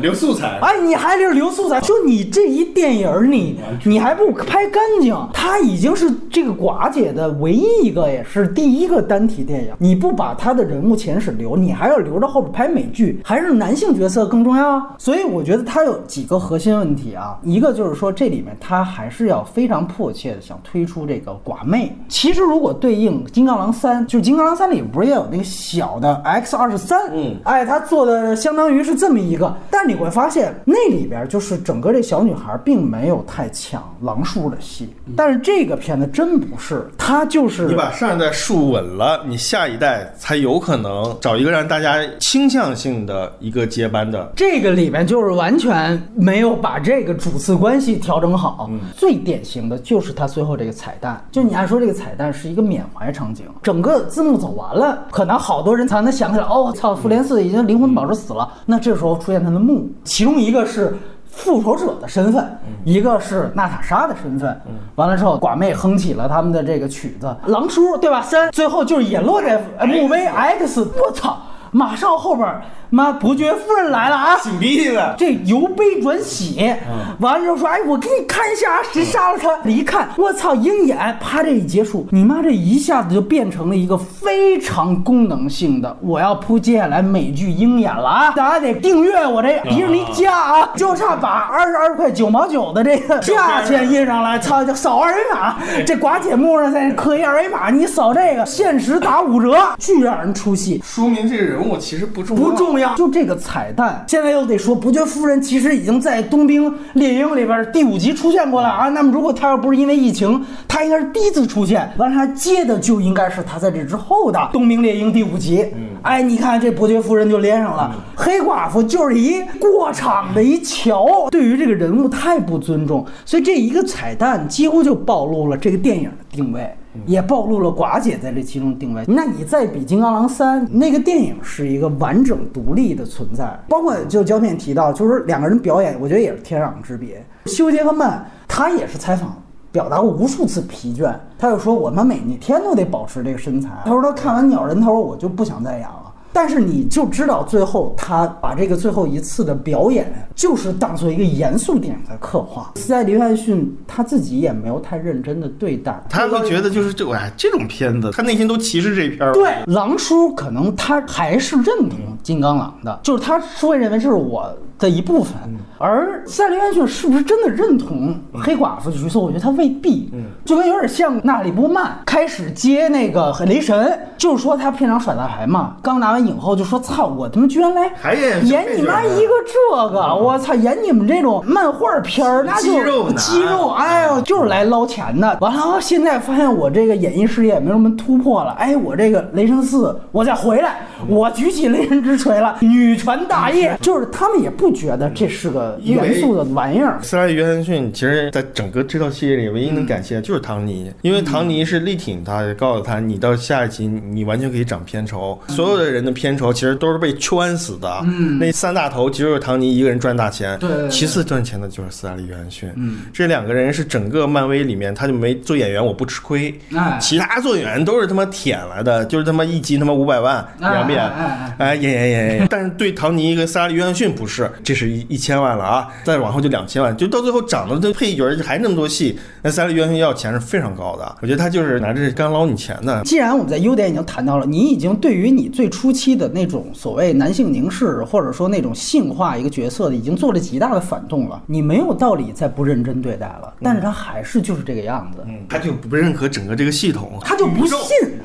[0.02, 5.16] 留素材，哎，你还是留素材，就你这一电影儿，你你还不拍干净？
[5.34, 9.74] 它已经是这个寡姐的唯一一个，也是第一个单体电影。
[9.78, 14.96] 你不把她的人物前史留，你还要留着后边拍美剧，还是男性角色更重要啊？
[14.98, 21.96] 所以我觉得它有几个核心问题啊，一个就是说这里面它还是要非常迫切的想推出这个寡妹。
[22.08, 27.00] 其实如果对应金刚狼三，就是金刚狼三里不是也有那个小的 X 二十三？
[27.14, 44.32] 嗯哎，他做的相当于是这么一个，但你会发现那里边就是整个这小女孩并没有太抢狼叔的戏，但是这个片子真不是，他就是你把上一代树稳了，你下一代才有可能找一个让大家倾向性的一个接班的。
[44.36, 48.70] 这个里面就是完全没有把这个主次关系调整好。
[48.96, 58.52] 最典型的就是他最后这个彩蛋，就你按说这个彩蛋是一个缅怀场景，整个字幕走完了，可能好多人才能想起来，哦，我操，复联四已经灵魂宝石死了。
[58.66, 60.96] 那这时候出现他的墓，其中一个是。
[61.36, 64.62] 复仇者的身份，一个是娜塔莎的身份。
[64.94, 68.22] 完了之后，寡妹哼起了他们的这个曲子，狼叔对吧？
[68.22, 70.88] 三，最后就是也落在 MV X，。
[71.04, 71.36] 我操！
[71.74, 74.38] 马上后边儿妈伯爵夫人来了啊！
[74.38, 76.72] 擤鼻涕了，这由悲转喜，
[77.20, 88.32] 完了之后说：“哎，我给你看一下啊，谁杀了他？”一看，我操，鹰眼，啪，这一结束，你妈这一下子就变成了一个非常功能性的，我要铺接下来美剧鹰眼了啊！
[88.36, 100.80] 大家得订阅我这迪士尼家啊，就差把二十二块九毛九的这个价钱印上来，操，就扫二维码，这寡姐幕上再刻一二维码，你扫这个，限时打五折，巨让人出戏。
[100.86, 102.44] 说明这个人物其实不重要。
[102.44, 102.94] 不重要。
[102.96, 108.90] 就这个彩蛋，现在又得说，伯爵夫人其实已经在《冬兵猎鹰》里边第五集出现过了啊。
[108.90, 111.90] 那么如果她要不是因为疫情，她应该是第一次出现。
[111.98, 115.66] 完了，她接的就应该是她在这之后的《冬兵猎鹰》第五集。
[116.02, 126.70] 哎，你看这伯爵夫人就连上了，黑寡妇就是一过场的一桥，对于这个人物太不尊重，所以这一个彩蛋几乎就暴露了这个电影的定位。
[127.06, 129.04] 也暴露了寡姐在这其中定位。
[129.08, 137.26] 那你再比《金刚狼三》，那个电影是一个完整独立的存在，包括就胶片提到，就是两个人表演，我觉得也是天壤之别。
[137.46, 139.36] 休杰克曼他也是采访。
[139.72, 143.70] 表达过无数次疲倦，他就说我们每天都得保持这个身材。
[143.84, 146.03] 他说他看完《鸟人他说》，我就不想再演了。
[146.34, 152.72] 但是你就知道，最后他把这个最后一次的表演，就是当做一个严肃电影在刻画。
[152.76, 159.32] 斯嘉丽·约翰逊他自己也没有太认真的对待，他会觉得就是这哎这种片子，他内心都歧视这片儿。
[159.34, 164.52] 对狼叔可能他还是认同金刚狼的，就是他是会认为这是我
[164.84, 165.34] 的一部分。
[165.80, 169.20] 而斯嘉丽·约翰逊是不是真的认同黑寡妇的角色？
[169.20, 170.10] 我觉得他未必，
[170.46, 185.38] 就跟有点像纳里波曼开始接那个雷神，就是说他片场耍大牌嘛，刚拿完影后就说操，我他妈居然来还演演你妈一个这个，我操，演你们这种漫画片儿，那就肌肉肌肉，哎呦，就是来捞钱的。
[185.42, 197.00] 完了，现在发现我这个演艺事业没有什么突破了，哎，我这个雷神四，我再回来，我举起雷神之锤了，女权大业，就是他们也不觉得这是个因为严肃的玩意儿。
[197.02, 208.00] 斯嘉丽·约翰逊其实在整个这套系列里，唯一能感谢的就是唐尼，因为唐尼是力挺他，告诉他你到下一集你完全可以涨片酬，所有的人的片酬其实都是被圈死的。
[208.04, 212.70] 嗯，那三大头只有唐尼一个人赚大钱，对其次赚钱的就是斯嘉丽·约翰逊。
[212.76, 221.12] 嗯，这两个人是整个漫威里面他就没做演员我不吃亏，哎其他做演员都是他妈舔来的，就是他妈一集他妈五百万哎演不演？
[221.58, 222.48] 哎演演演演。
[222.50, 231.16] 但是对唐尼跟斯嘉丽·约翰逊不是，这是一一千万了啊，再往后就两千万，就到最后涨的这配角还那么多戏，那三立院线要钱是非常高的。
[231.22, 233.04] 我觉得他就是拿这干捞你钱的。
[233.04, 243.54] 既然我们在优点已经谈到了，你已经对于你最初期的那种所谓男性凝视，或者说那种性化一个角色的，已经做了极大的反动了，你没有道理再不认真对待了。
[243.62, 245.22] 但是他还是就是这个样子。
[245.28, 247.78] 嗯，他就不认可整个这个系统，他就不信，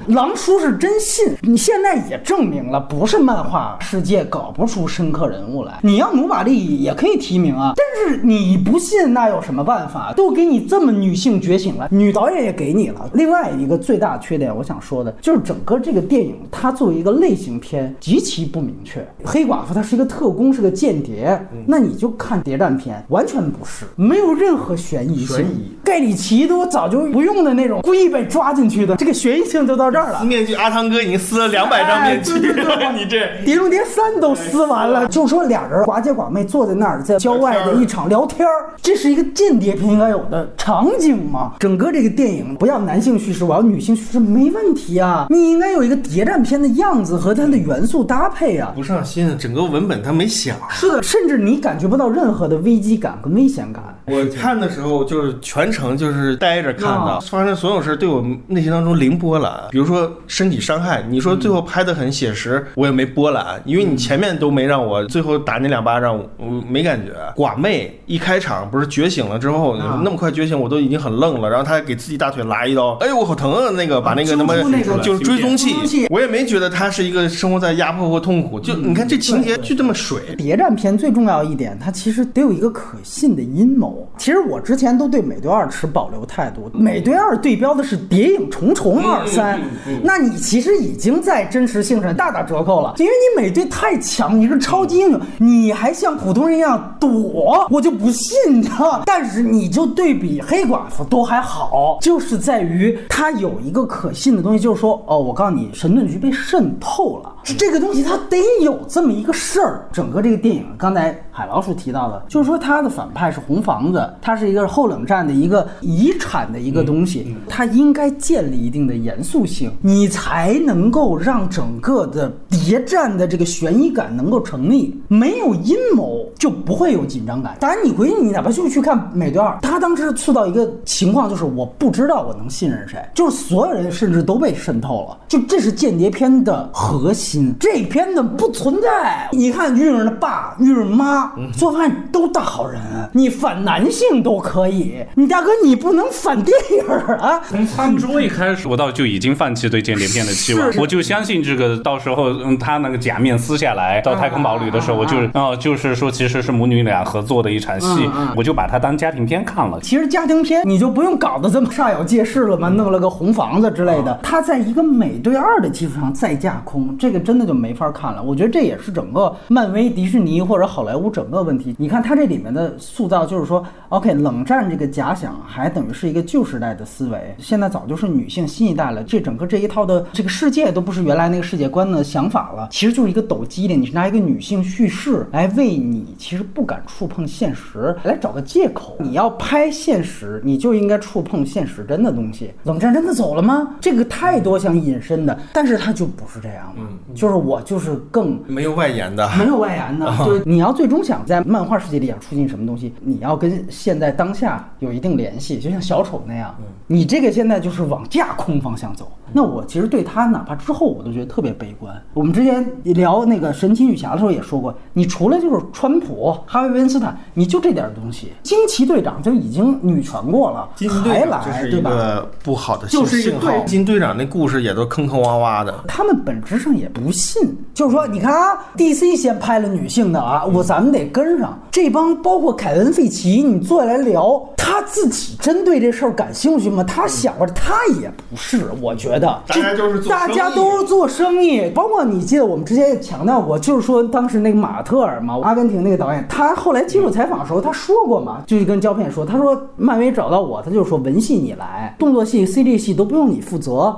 [0.06, 1.34] 狼叔是真信。
[1.42, 5.80] 你现在也证明了，不是漫画世界搞不出深刻人物来。
[5.82, 10.12] 你要努把力也可以提名啊，但是你不信，那有什么办法？
[10.16, 13.08] 都给你这么女性觉醒了，女导演也给你了。
[13.14, 19.02] 另外一个最大缺点，我想说的就是整个这个电影，它作为一个类型片极其不明确。
[19.24, 25.36] 黑寡妇她是一个特工，是个间谍，那你就看谍战片，完全不是，没有任何悬疑性。
[25.38, 30.26] 悬疑盖里奇都早就不用的那种，故意被抓进去的，这个悬疑性就到这儿了撕。
[30.26, 33.16] 面具，阿汤哥已经撕了两百张面具哎对对对了， 你这。
[33.46, 41.54] 《碟中谍三》都撕完了，就说俩人寡姐寡妹坐在那儿，在郊外的一场聊天儿，这是一个间谍片应该有的场景吗？
[41.58, 48.72] 整个这个电影不要男性叙事，我要女性叙事没问题啊，你应该有一个谍战片的样子和它的元素搭配啊。
[48.74, 50.56] 不上心，整个文本他没想。
[50.70, 53.82] 是的，甚至你感觉不到任何的危机感跟危险感。
[54.06, 59.52] 我看的时候就是全程就是呆着看的啊，发生所有事对我内心当中零波澜。
[59.70, 67.12] 比如说身体伤害，你说最后拍的很写实，我也没波澜，因为你前面都没让我，最后打那两巴掌我没感觉。
[67.36, 73.70] 寡妹一开场不是觉醒了之后啊那么快觉醒，我都已经很愣了，然后他还给自己大腿来一刀，哎呦我好疼啊！
[73.70, 74.54] 那个把那个他妈
[75.02, 80.18] 就是追踪器我也没觉得他是一个生活在压迫或痛苦，就你看这情节就这么水。
[80.36, 84.08] 谍战片最重要一点，它其实得有一个可信的阴谋。
[84.16, 89.58] 其实我之前都对美队二持保留态度，美队二对标的是《谍影重重二三》，
[90.02, 99.02] 那你其实已经在真实性上大打折扣了，因为你美队太强，你是超级英雄，你还像普通人一样躲，我就不信，你知道？
[99.04, 107.34] 但是你就对比黑寡妇都还好，就是在于它有一个可信的东西，就是说，哦，我告诉你，神盾局被渗透了。
[107.58, 109.88] 这个东西它得有这么一个事儿。
[109.92, 125.00] 整个这个电影，刚才海老鼠提到的，就是说他的反派是红房子，它是一个后冷战的一个遗产的一个东西，它应该建立一定的严肃性，你才能够让整个的谍战的这个悬疑感能够成立。
[125.06, 127.56] 没有阴谋就不会有紧张感。
[127.60, 137.54] 当然，你回去你哪怕就去看《美队二》，他当时塑造一个情况就是我不知道我能信任谁，就是所有人甚至都被渗透了，就这是间谍片的核心。
[137.60, 142.80] 这片子不存在，你看玉润的爸、玉润妈做饭都大好人，
[143.12, 147.40] 你反男性都可以，你大哥你不能反电影啊！
[147.48, 159.78] 从餐桌一开始，我倒就已经放弃对间谍片的期望，我就相信这个到时候，嗯，他那个假面撕下来到太空堡垒的时候，啊我就是哦，就是说其实是母女俩合作的一场戏我就把它当家庭片看了。
[159.80, 164.18] 其实家庭片你就不用搞得这么煞有介事了嘛，弄了个红房子之类的。
[164.22, 168.22] 它在一个美队二的基础上再架空，这个真的就没法看了。
[168.22, 171.74] 我觉得这也是整个漫威、迪士尼或者好莱坞整个问题。
[171.76, 179.02] 你看它这里面的塑造，就是说，OK，冷战这个假想还等于是一个旧时代的思维，现在早就是女性新一代了。
[179.02, 188.96] 这整个这一套的这个世界都不是原来那个世界观的想法了，其实就是一个抖机灵，你是拿一个女性叙事来为你其实不敢触碰现实来找个借口。
[189.00, 192.52] 你要拍现实，你就应该触碰现实真的东西。
[192.62, 193.76] 冷战真的走了吗？
[193.80, 206.54] 这个太多想引申的，但是它就不是这样嘛，就是我就是更没有外延的，没有外延的， 就是你要最终想在漫画世界里想出现什么东西，你要跟现在当下有一定联系，就像小丑那样，
[206.86, 209.10] 你这个现在就是往架空方向走。
[209.30, 211.94] 那我其实对他哪怕之后我都觉得特别悲观。
[212.14, 220.68] 我们之前聊那个神奇女侠的时候也说过，你除了就是川普、哈维·温斯坦，你就这点东西，惊奇队长就已经女权过了，
[221.04, 221.90] 还来对吧？
[221.90, 223.30] 个不好的信就是。
[223.38, 231.58] 对惊奇队长那故事也都坑坑洼洼的，他们本质上也不信，就是说，你看啊，DC 先拍了女性的啊，我咱们得跟上。
[231.70, 236.82] 这帮包括凯文·费奇，你坐下来聊，他自己真对这事儿感兴趣吗？
[236.82, 253.94] 他想过，他也不是，我觉得，大家就是大家都是做生意，包括你记得我们之前也强调过，就是说当时那个马特尔嘛，阿根廷那个导演，他后来接受采访的时候，他说过嘛，就是跟胶片说，他说漫威找到我，他就说文戏你来，动作戏、CG 戏都不用你负责。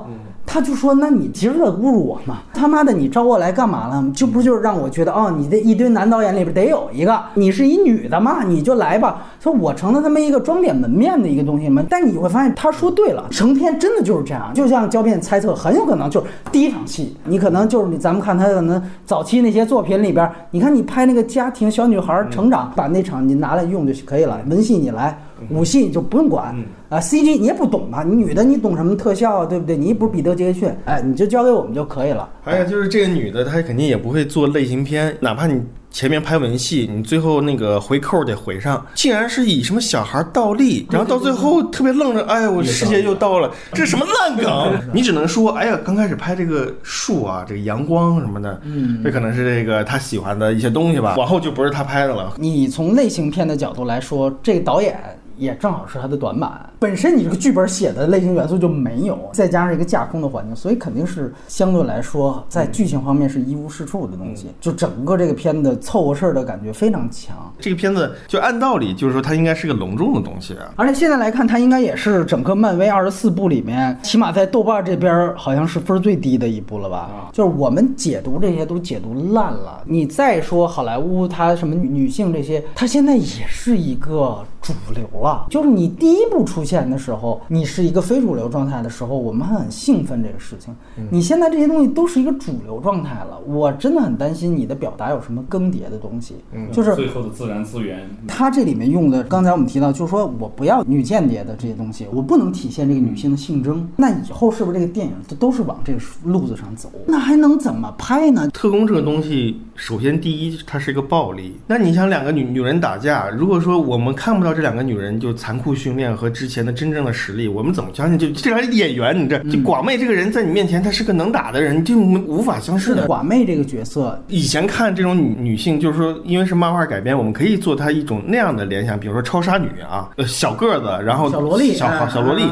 [0.53, 2.39] 他就说：“那你今儿在侮辱我嘛？
[2.53, 4.05] 他妈的，你招我来干嘛了？
[4.13, 9.29] 就不就是让我觉得哦，你这一堆男导演里边得有一个，你是一女的嘛，你就来吧。
[9.39, 11.85] 说我成了他妈一个装点门面的一个东西吗。
[11.89, 14.51] 但你会发现，他说对了，成片真的就是这样。
[14.53, 25.17] 就像胶片猜测，很有可能就是第一场戏，你可能就是，咱们看他可能早期那些作品里边，你看你拍那个家庭小女孩成长，把那场你拿来用就可以了，文戏你来。”
[25.49, 26.55] 武戏就不用管
[26.89, 28.03] 啊，CG 你也不懂嘛？
[28.03, 29.47] 你女的你懂什么特效啊？
[29.47, 29.77] 对不对？
[29.77, 32.29] 你又不是彼得杰克逊，哎，你就交给我们就可以了。
[32.43, 38.85] 还有就是这个女的，她肯定也不会做类型片，哪怕你前面拍文戏，你最后那个回扣得回上。
[38.95, 44.81] 竟然是以什么小孩倒立，然后到最后特别愣着，哎，我世界又到了，这什么烂梗？
[44.93, 51.15] 你只能说，哎呀，刚开始拍这个树啊，这个阳光什么的，嗯，这可能是这个他喜欢的一些东西吧。
[51.17, 52.35] 往后就不是他拍的了。
[52.37, 54.99] 你从类型片的角度来说，这个导演。
[55.41, 56.71] 也正好是它的短板。
[56.79, 64.49] 本身你这个剧本写的类型元素就没有，再加上一个架空的环境，所以肯定是相对来说在剧情方面是一无是处的东西。
[64.61, 67.35] 就整个这个片子凑合事儿的感觉非常强。
[67.59, 70.71] 这个片子就按道理就是说它应该是个隆重的东西啊。
[70.77, 77.31] 而且现在来看，它应该也是整个漫威二十四部里面，起码在豆瓣这边好像是分最低的一部了吧？
[77.33, 79.83] 就是我们解读这些都解读烂了。
[79.87, 85.30] 你再说好莱坞它什么女性这些，它现在也是一个主流了。
[85.51, 87.41] 就是你第一部出现的时候。
[87.49, 90.75] 你是一个非主流状态的时候，我们还很兴奋这个事情。
[91.11, 96.37] 你现在这些东西都是一个主流状态了，我真的很担心你的表达有什么更迭的东西。
[96.53, 98.09] 嗯，就是最后的自然资源。
[98.27, 103.87] 它这里面用的，刚才我们提到，就是说我不要女间谍的这些东西，我不能体现这个女性的性征。
[103.97, 106.91] 那以后是不是这个电影都都是往这个路子上走？
[107.07, 108.49] 那还能怎么拍呢？
[108.51, 111.57] 特工这个东西，首先第一，它是一个暴力。
[111.67, 117.47] 那你想两个女女人打架，如果说我们看不到这两个女人就残酷训练和之前的真正的实力。
[117.47, 118.19] 我们怎么相信？
[118.19, 122.97] 就这俩演员，你这就广妹这个人在你面前，她是个能打的人，就无法相信。
[123.07, 132.45] 广妹这个角色，以前看这种女女性，就是说，因为是漫画改编，我们可以做她一种那样的联想，比如说超杀女啊，小个子，然后小萝莉，小小萝莉，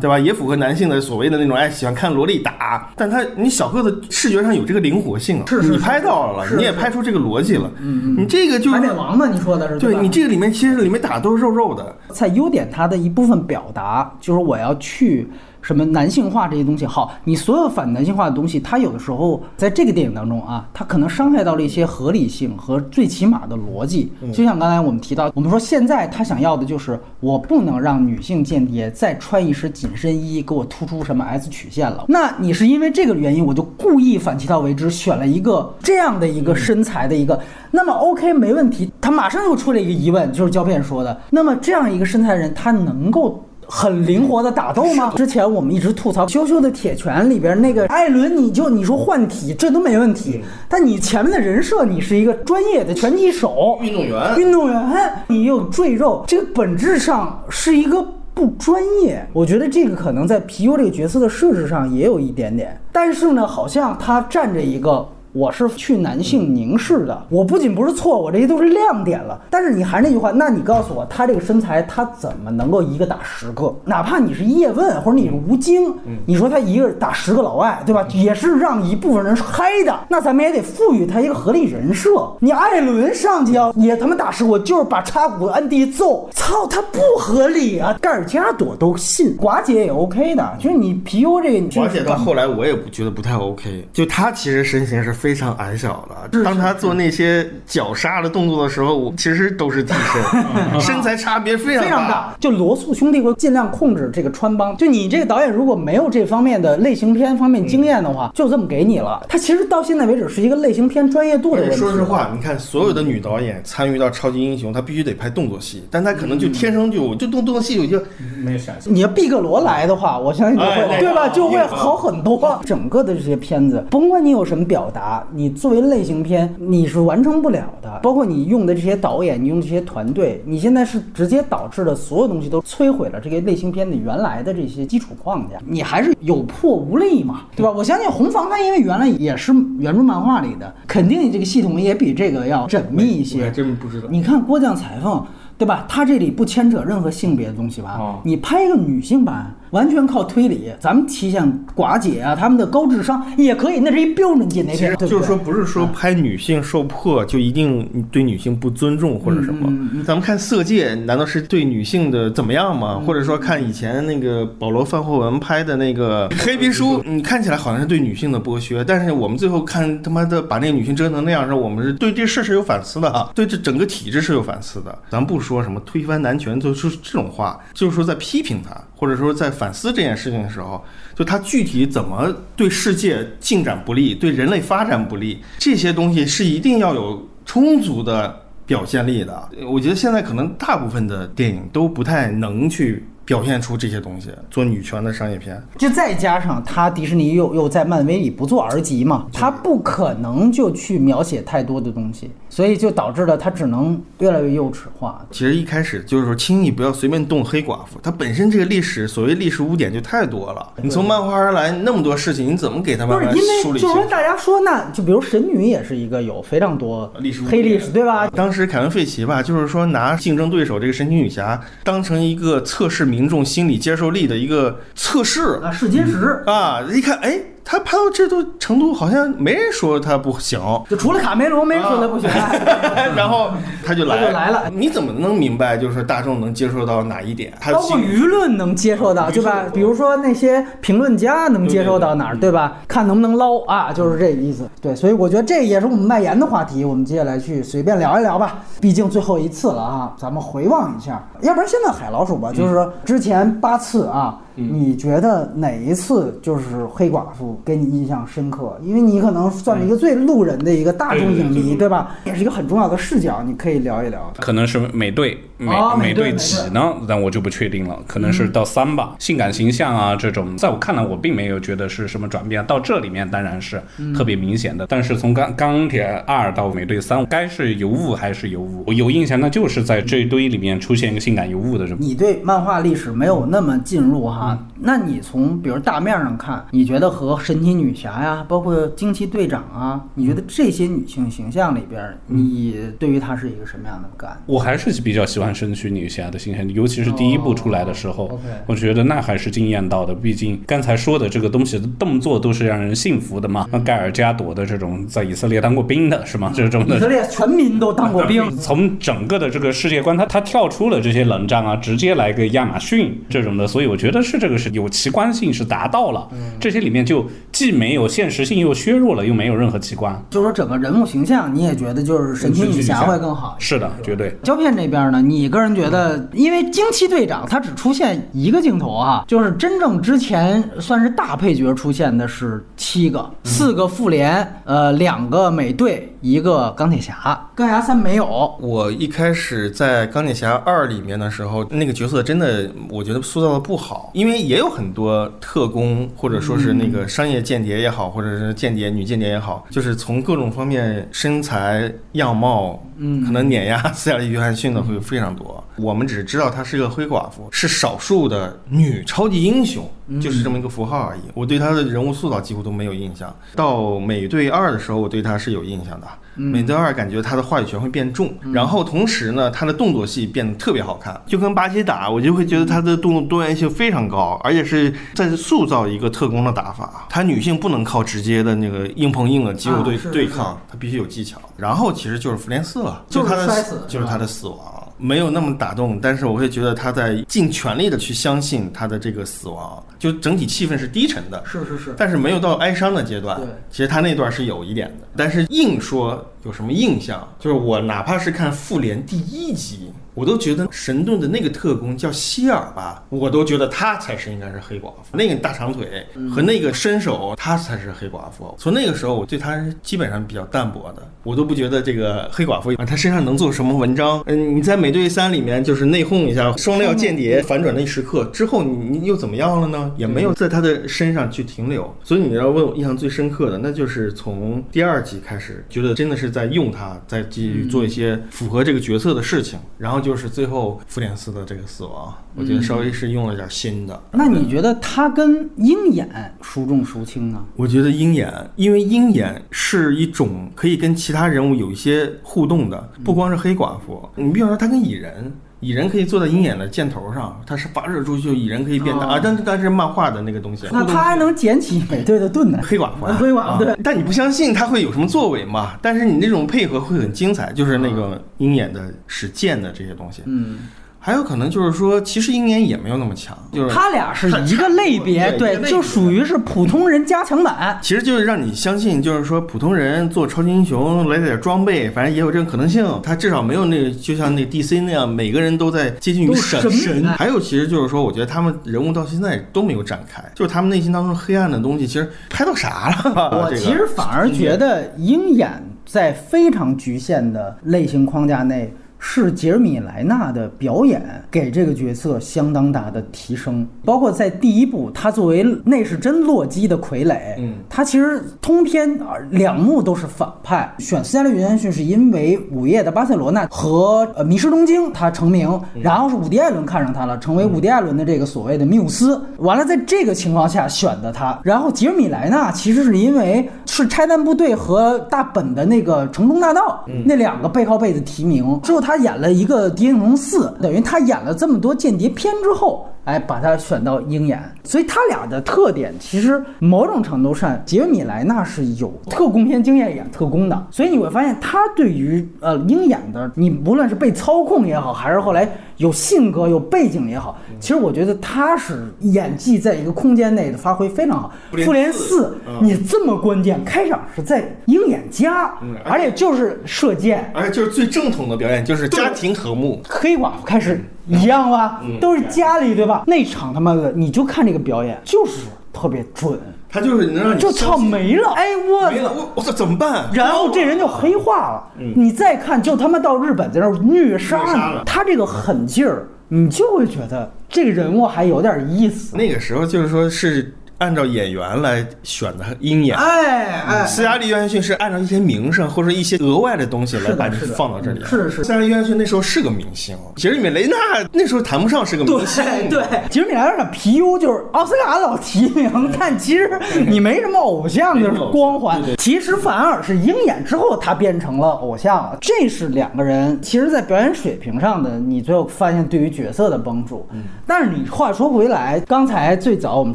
[0.00, 0.18] 对吧？
[0.18, 7.70] 也符合男性的所谓的那种哎喜欢看萝莉打，但她你小个子视觉上有这个灵活性啊，是，你拍到了，你也拍出这个逻辑了。
[7.80, 9.26] 嗯你这个就是海王嘛？
[9.28, 11.96] 你说的是对，你这个里面其实里面打的都是肉肉的。
[12.10, 15.28] 在优点，它的一部分表达就是我要去。
[15.66, 24.12] 什么男性化这些东西好，你所有反男性化的东西，它有的时候在这个电影当中啊，它可能伤害到了一些合理性和最起码的逻辑。
[24.32, 32.04] 就像刚才我们提到，我们说现在他想要的就是我不能让女性间谍再穿一身紧身衣，给我突出什么 S 曲线了。
[32.06, 37.40] 那你是因为这个原因，我就故意反其道为之，选了一个这样的一个身材的一个，
[37.72, 38.88] 那么 OK 没问题。
[39.00, 43.42] 他马上又出了一个疑问，就是胶片说的，那么这样一个身材的人，他能够？
[43.68, 45.12] 很灵活的打斗吗？
[45.16, 59.26] 之前我们一直吐槽《羞羞的铁拳》里边那个艾伦，你就你说换体这都没问题，但你前面的人设你是一个专业的拳击手、运动员、运动员，你有赘肉，这个本质上是一个不专业。
[59.32, 65.08] 我觉得这个可能在皮尤这个角色的设置上也有一点点，但是呢，好像他站着一个。
[65.36, 69.38] 我是去男性凝视的，我不仅不是错，我这些都是亮点了。
[69.50, 73.70] 但是你还是那句话，那你告诉我，他这个身材，他怎么能够一个打十个？
[73.84, 75.92] 哪怕你是叶问或者你是吴京，
[76.24, 78.06] 你说他一个打十个老外，对吧？
[78.14, 79.94] 也是让一部分人嗨的。
[80.08, 82.10] 那咱们也得赋予他一个合理人设。
[82.40, 87.94] 你艾伦上去要也他妈打十，个就是把叉骨摁地揍，操，他不合理啊！
[88.00, 95.12] 盖尔加朵都信，寡姐也 OK 的，就是你 PU 这个寡姐到后来我也不觉得不太 OK，就他其实身形是。
[95.25, 102.34] 非常矮小的，当他做那些绞杀的动作的时候，我其实都是替身， 身材差别非常非常大。
[102.40, 104.76] 就罗素兄弟会尽量控制这个穿帮。
[104.76, 109.24] 就你这个导演如果没有这方面的类型片方面经验的话，就这么给你了。
[109.28, 111.76] 他其实到现在为止是一个类型片专业度的问题。
[111.76, 118.00] 说实话，你看所有的女导演参与到超级英雄，她必须得拍动作戏，但她可能就天生就就动动作戏有些
[118.42, 118.94] 没有想象。
[118.94, 121.28] 你要毕格罗来的话，我相信就会对吧？
[121.28, 122.36] 就会好很多。
[122.66, 125.50] 整个的这些片子，甭管你有什么表达，你。
[125.56, 127.98] 作为类型片，你是完成不了的。
[128.02, 135.56] 包括你用的这些导演，你用这些团队，你现在是直接导致了所有东西都摧毁了这个类型片的原来的这些基础框架。
[135.66, 137.72] 你还是有破无立嘛，对吧？
[137.72, 143.50] 我相信红房它因为原来也是原著漫画里的，肯定这个系统也比这个要缜密一些。
[143.50, 144.08] 真不知道。
[144.10, 145.24] 你看郭将裁缝。
[145.58, 145.86] 对吧？
[145.88, 148.20] 他这里不牵扯任何性别的东西吧？
[148.22, 149.50] 你拍一个女性版。
[149.76, 150.72] 完全靠推理。
[150.80, 151.42] 咱们体现
[151.76, 159.70] 寡姐啊，他们的高智商也可以，那是一标准级那片，其实对对就是说，不是说拍女性受迫就一定对女性不尊重或者什么。
[160.04, 163.02] 咱们看《色戒》，难道是对女性的怎么样吗？
[163.06, 174.96] 或者说看以前那个保罗·范霍文拍的那个《黑皮书》，你看起来好像是对女性的剥削，但是我们最后看他妈的把那个女性折腾那样的时，我们是对这事是有反思的啊，对这整个体制是有反思的。
[175.10, 180.82] 咱不说什么推翻男权，就是这种话，就是说在批评他，或者说在反思这件事情的时候，
[181.14, 189.48] 就他具体怎么对世界进展不利，对人类发展不利，这些东西是一定要有充足的表现力的。
[189.68, 195.62] 我觉得现在可能大部分的电影都不太能去表现出这些东西，做女权的商业片。
[195.76, 205.22] 就再加上他迪士尼又又在漫威里不做儿级嘛，他不可能就去描写太多的东西，所以就导致了他只能越来越幼稚化。
[205.30, 210.66] 其实一开始就是说，轻易不要随便动黑寡妇，它本身这个历史所谓历史污点就太多了。
[210.82, 214.10] 你从漫画而来那么多事情，你怎么给他慢慢不是因梳理清楚为就是说？
[214.10, 218.26] 大家说那就比如神女也是一个有非常多历史黑历史对吧？
[218.28, 226.80] 当时凯文·费奇吧，就是说拿竞争对手这个神奇女侠当成一个测试民众心理接受力的一个测试啊，试金石啊！
[226.90, 227.38] 一看，哎，
[227.68, 232.30] 他拍到这都程度，好像没人说他不行，就除了卡梅隆，没人说他不行。
[233.16, 233.50] 然后
[233.84, 237.52] 他就来他就来了你怎么能明白，就是大众能接受到哪一点？
[237.72, 239.64] 包括舆论能接受到，对吧？
[239.74, 242.78] 比如说那些评论家能接受到哪儿，对吧？
[242.86, 244.70] 看能不能捞啊，就是这个意思。
[244.80, 248.58] 对，所以我觉得这也是我们卖盐的话题，我们接下来去随便聊一聊吧。
[248.80, 254.38] 毕竟最后一次了啊，咱们回望一下，要不然现在海老鼠吧，就是说之前八次啊。
[254.56, 258.76] 你觉得哪一次就是黑寡妇给你印象深刻？
[258.82, 262.16] 因为你可能算是一个最路人的一个大众影迷，对吧？
[262.24, 264.32] 也是一个很重要的视角，你可以聊一聊。
[264.38, 266.94] 可能是美队，美、哦美队队几呢？
[267.06, 269.14] 但我就不确定了，可能是到三吧。
[269.18, 272.64] 性感形象啊，这种在我看来，我并没有觉得是什么转变。
[272.66, 273.80] 到这里面当然是
[274.14, 278.84] 特别明显的，但是从钢钢铁二到美队三，该是尤物还是尤物？
[278.86, 281.96] 我有印象，那就是在这一堆里面出现一个性感尤物的人。
[282.00, 294.40] 你对漫画历史没有那么进入哈，那你从比如大面上看，你觉得和神奇女侠呀，包括惊奇队长啊，你觉得这些女性形象里边，你对于她是一个什么样的感？
[294.46, 300.14] 我还是比较喜欢神奇女侠的形象，尤其是第一部出来的时候，哦我觉得那还是惊艳到的。
[300.14, 303.68] 毕竟刚才说的这个东西的动作都是让人信服的嘛。
[303.70, 306.52] 那盖尔加朵的这种在以色列当过兵的是吗？
[306.54, 316.28] 这种的以色列全民都当过兵， 从整个的这个世界观，他他跳出了这些冷战啊，直接来个亚马逊这种的，所以我觉得是这个是有奇观性是达到了。
[316.58, 317.26] 这些里面就
[317.56, 320.14] 既没有现实性，又削弱了，又没有任何奇观。
[320.28, 323.56] 就说整个人物形象，你也觉得就是神奇女侠会更好。
[323.58, 324.36] 是的，绝对。
[324.42, 337.14] 胶片这边呢，你个人觉得，因为惊奇队长他只出现一个镜头啊，就是真正之前算是大配角出现的是七个，四个复联，呃，两个美队，一个钢铁侠，
[337.54, 338.54] 钢铁侠三没有。
[338.60, 355.62] 我一开始在《钢铁侠二》里面的时候，那个角色真的我觉得塑造的不好，因为也有很多特工或者说是那个商业间谍也好，或者是间谍女间谍也好，就是从各种方面身材样貌，嗯，可能碾压斯嘉丽·约翰逊的会非常多。
[355.76, 359.88] 我们只知道她是个灰寡妇，是少数的女超级英雄，
[360.20, 361.20] 就是这么一个符号而已。
[361.34, 363.34] 我对她的人物塑造几乎都没有印象。
[363.54, 366.06] 到美队二的时候，我对她是有印象的。
[366.38, 377.06] 美队二感觉她的话语权会变重，然后同时呢，她的动作戏变得特别好看，就跟巴西打，我就会觉得她的动作多元性非常高，而且是在塑造一个特工的打法。
[377.08, 381.40] 她女性不能靠直接的那个硬碰硬的肌肉对、对抗，她必须有技巧。
[381.56, 384.58] 然后其实就是复联四了，就是他的摔死就是他的死亡。
[384.98, 393.46] 没有那么打动，但是我会觉得他在尽全力的去相信他的这个死亡，就整体气氛是低沉的，是是是，但是没有到哀伤的阶段对。
[393.70, 408.54] 其实他那段是有一点的，但是硬说有什么印象，就是我哪怕是看复联第一集，我都觉得神盾的那个特工叫希尔吧，我都觉得他才是应该是黑寡妇，那个大长腿和那个身手，他才是黑寡妇。
[408.56, 414.22] 从那个时候，我对他是基本上比较淡薄的，我都不觉得这个黑寡妇啊，他身上能做什么文章。
[414.24, 419.92] 嗯，你在美队三里面就是内讧一下双料间谍反转那一时刻之后，你你又怎么样了呢？
[419.98, 421.94] 也没有在他的身上去停留。
[422.02, 429.58] 所以你要问我印象最深刻的，那就是从第二集开始，觉得真的是在用他，在继续做一些符合这个角色的事情。
[429.76, 434.02] 然后就是最后复联四的这个死亡，我觉得稍微是用了点新的。
[434.12, 436.08] 那你觉得他跟鹰眼
[436.40, 437.42] 孰重孰轻呢？
[437.56, 445.32] 我觉得鹰眼，因为鹰眼是一种可以跟其他人物有一些互动的，不光是黑寡妇，你比方说他跟蚁人。
[445.60, 452.60] 蚁人可以坐在鹰眼的箭头上，他是发射出去，蚁人可以变大哦啊，但但是漫画的那个东西，那他还能捡起美队的盾呢。
[452.62, 455.78] 黑寡妇啊，黑寡妇对啊但你不相信他会有什么作为嘛？
[455.80, 460.22] 但是你那种配合会很精彩，就是那个鹰眼的使剑的这些东西。
[460.26, 460.58] 嗯，
[461.06, 467.78] 还有可能就是说，其实鹰眼也没有那么强，就是他俩是一个类别，对，就属于是普通人加强版。
[467.80, 472.84] 其实就是让你相信，就是说普通人做超级英雄来点装备，反正也有这种可能性。
[473.04, 483.30] 他至少没有那个，就像那 DC 那样，每个人都在接近于神神哎还有，其实就是说，我觉得他们人物到现在都没有展开，就是他们内心当中黑暗的东西，其实拍到啥了？
[483.44, 488.74] 我 其实反而觉得鹰眼在非常局限的类型框架内。
[489.08, 491.00] 是杰尔米·莱纳的表演
[491.30, 500.74] 给这个角色相当大的提升，包括在第一部，他作为内是真洛基的傀儡，嗯他其实通篇啊两幕都是反派。
[500.78, 509.22] 选斯嘉丽·约翰逊是因为《午夜的巴塞罗那》和呃《迷失东京》他成名，然后是伍迪·艾伦看上他了，成为伍迪·艾伦的这个所谓的缪斯。
[509.38, 522.86] 完了，在这个情况下选的他，然后杰尔米·莱纳其实是因为是拆弹部队和大本的那个城中大道、那两个背靠背的提名，之后他演了一个《谍影重四》，等于他演了这么多间谍片之后。
[523.06, 541.32] 哎，把他选到鹰眼，所以他俩的特点其实某种程度上，杰米莱纳是有特工片经验演特工的，所以你会发现他对于呃鹰眼的，你无论是被操控也好，还是后来有性格有背景也好，其实我觉得他是演技在一个空间内的发挥非常好。
[541.64, 549.80] 复联四你这么关键，开场是在鹰眼家嗯，而且就是射箭，而且就是最正统的表演，就是家庭和睦。
[549.88, 553.04] 黑寡妇开始一样吧，都是家里对吧？
[553.06, 556.38] 那场他妈的，你就看这个表演，就是特别准，
[556.68, 560.08] 他就是能让你就唱没了，哎我没了，我我操怎么办？
[560.12, 561.62] 然后这人就黑化了，
[561.94, 569.16] 你再看，就他妈到日本在那虐杀虐杀了，他这个狠劲儿，你就会觉得这个人物还有点意思。
[569.16, 572.96] 那个时候就是说是按照演员来选的鹰眼。
[572.96, 578.04] 哎哎，斯嘉丽·约翰逊是按照一些名声或者一些额外的东西来把你放到这里。
[578.04, 580.76] 是的是的斯嘉丽·约翰逊那时候是个明星，杰瑞米·雷纳
[581.12, 582.44] 那时候谈不上是个明星。
[582.68, 586.50] 对，其实你来点皮优就是奥斯卡老提名，但其实
[586.86, 588.96] 你没什么偶像的光环对对。
[588.96, 592.18] 其实反而是鹰眼之后，他变成了偶像了。
[592.20, 597.06] 这是两个人，其实在表演水平上的，你最后发现对于角色的帮助。
[597.46, 599.94] 但是你话说回来，刚才最早我们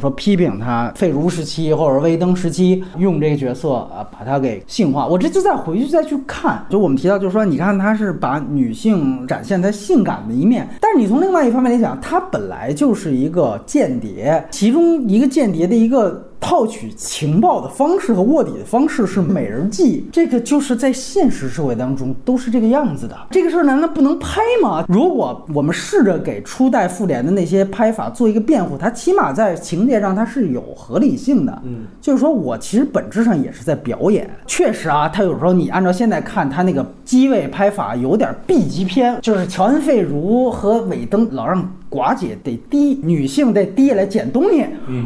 [0.00, 5.06] 说批评他啊费如时期或者威登时期用这个角色啊，把它给性化。
[5.06, 16.31] 我这就再回去再去看，就我们提到，就是说，你看他是把女性展现她性感的一面，但是你从另外一方面来讲，他本来就是一个间谍，其中一个间谍的一个。
[16.42, 23.16] 套取情报的方式和卧底的方式是美人计，这个就是在现实社会当中都是这个样子的。
[23.30, 24.84] 这个事儿难道不能拍吗？
[24.88, 31.62] 如果我们试着给初代复联的那些拍法做一个辩护，它起码在情节上它是有合理性的。
[31.64, 34.28] 嗯，就是说我其实本质上也是在表演。
[34.44, 41.72] 确实啊，他有时候你按照现在看，他那个机位拍法有点 B 级片，就是乔恩·费如和韦登老让。
[41.92, 44.64] 寡姐得低，女性得低下来捡东西，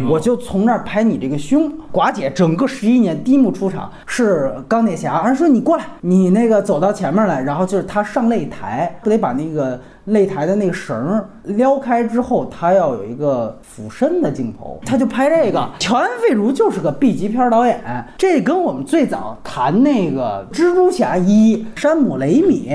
[0.08, 1.72] 我就从那儿拍你这个胸。
[1.92, 15.68] 寡姐整个十一年第一幕出场是钢铁侠，人说你过来，你那个走到前面来，然后就是他上擂台，不得把那个擂台的那个绳儿撩开之后，他要有一个俯身的镜头，他就拍这个。
[15.78, 17.80] 乔恩·费如就是个 B 级片导演，
[18.18, 22.70] 这跟我们最早谈那个蜘蛛侠一，山姆·雷米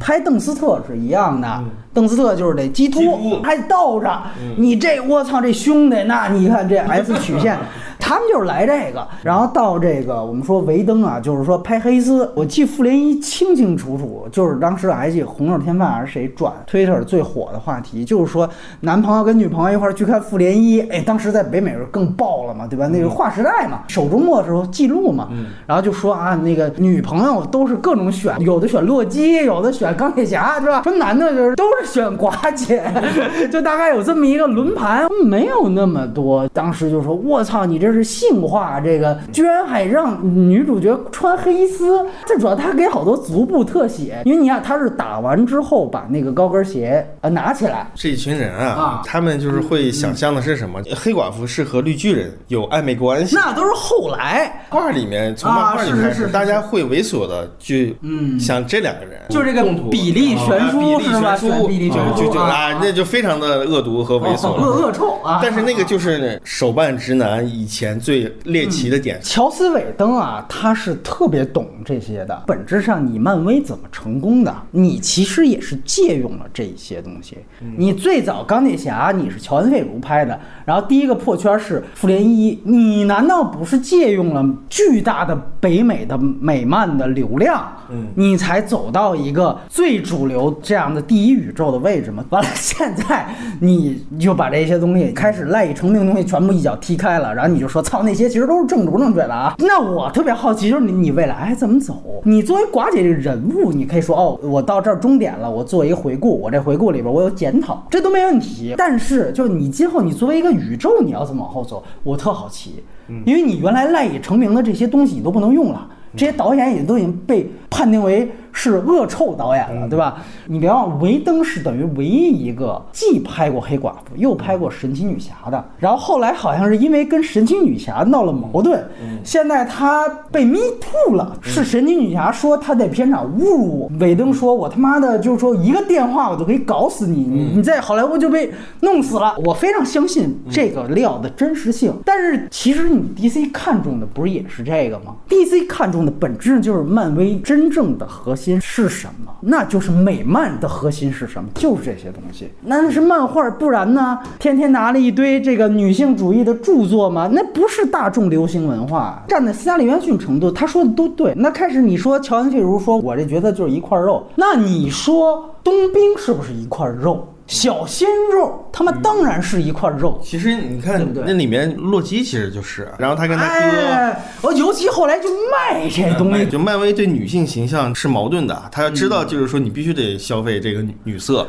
[0.00, 1.62] 拍邓斯特是一样的。
[1.94, 4.22] 邓斯特就是得激突，还倒着。
[4.56, 7.56] 你这我操，这兄弟那你看这 S 曲线，
[7.98, 9.06] 他们就是来这个。
[9.22, 18.48] 然后到这个我们说维登啊，就是说拍黑丝，我记复联一清清楚楚，就是当时还记得红豆天饭还是谁转推特最火的话题，就是说
[18.80, 22.88] 男朋友跟女朋友一块儿去看复联一，哎，当时在北美更爆了嘛，对吧？
[22.88, 25.28] 那个划时代嘛，首周末的时候记录嘛，
[25.66, 30.82] 然后就说啊，那个女朋友都是各种选，有的选洛基，有的选钢铁侠，是吧？
[30.82, 32.82] 说男的就是都是选寡姐，
[33.50, 36.46] 就大概有这么一个轮盘，没有那么多。
[36.48, 47.90] 当时就说，我操，你这是性化，这个居然还让女主角穿黑丝，最主要他给好多足部特写，因为你看他是打完之后把那个高跟鞋呃拿起来。
[47.94, 50.80] 这一群人啊啊，他们就是会想象的是什么？
[50.96, 53.36] 黑寡妇是和绿巨人有暧昧关系。
[53.36, 64.54] 那都是后来，画里面从漫画里啊是开始，是是大家会猥琐的去嗯想这两个人，就这个比例悬殊啊是吧悬殊，比例悬殊就就啊啊，那就非常的恶毒和猥琐。
[64.54, 65.40] 恶恶臭啊！
[65.42, 69.18] 但是那个就是手办直男以前前最猎奇的点。
[69.20, 72.42] 乔斯韦登啊，他是特别懂这些的。
[72.46, 74.54] 本质上，你漫威怎么成功的？
[74.70, 77.36] 你其实也是借用了这些东西。
[77.76, 92.24] 你最早钢铁侠你是乔恩·费卢拍的，然后第一个破圈是复联一，你难道不是借用了巨大的北美的美漫的流量，嗯你才走到一个最主流这样的第一宇宙的位置吗？
[92.30, 93.26] 完了， 现在
[93.60, 99.54] 你就把这些东西开始赖以成名的东西全部一脚踢开了，然后你就说操，那些其实都是正不正确的啊。
[99.58, 102.22] 那我特别好奇，就是你你未来怎么走？
[102.24, 108.74] 你作为寡姐这个人物，你可以说哦，我到这儿终点了，我做一个回顾，我这回顾里边我有检讨，这都没问题。
[108.76, 111.82] 但是就是你今后你作为一个宇宙，你要怎么往后走？
[112.02, 112.82] 我特好奇，
[113.24, 115.88] 因为你原来赖以成名的这些东西你都不能用了。
[116.16, 120.22] 这些导演也都已经被判定为是恶臭导演了，对吧？
[120.46, 125.62] 你别忘了，维登是等于唯一一个既拍过黑寡妇又拍过神奇女侠的。
[125.78, 128.82] 然后后来好像是因为跟神奇女侠闹了矛盾，
[129.24, 131.36] 现在他被 me too 了。
[131.42, 139.36] 是神奇女侠说他在片场侮辱我，韦登说我他妈的就是说一个电话我就可以搞死你，你你在好莱坞就被弄死了。
[139.44, 149.32] 我非常相信这个料的真实性，但是其实你 DC 看中的不是也是这个吗？DC 看中的本质上就是漫威真正的核心心是什么？
[149.40, 151.48] 那就是美漫的核心是什么？
[151.54, 152.50] 就是这些东西。
[152.62, 154.18] 那是漫画，不然呢？
[154.38, 157.28] 天天拿了一堆这个女性主义的著作吗？
[157.32, 159.24] 那不是大众流行文化。
[159.26, 161.32] 站在斯嘉丽·约翰逊程度，他说的都对。
[161.36, 167.26] 那开始你说乔恩·费如说我这角色就是一块肉，那你说冬兵是不是一块肉？
[167.46, 170.18] 小鲜肉，他们当然是一块肉。
[170.24, 173.52] 其实你看对不对那里面洛基其实就是，然后他跟他哥。
[173.54, 181.46] 哎，我尤其后来就卖这东西， 就漫威对女性形象是矛盾的，他要知道，就是说你必须得消费这个女女色，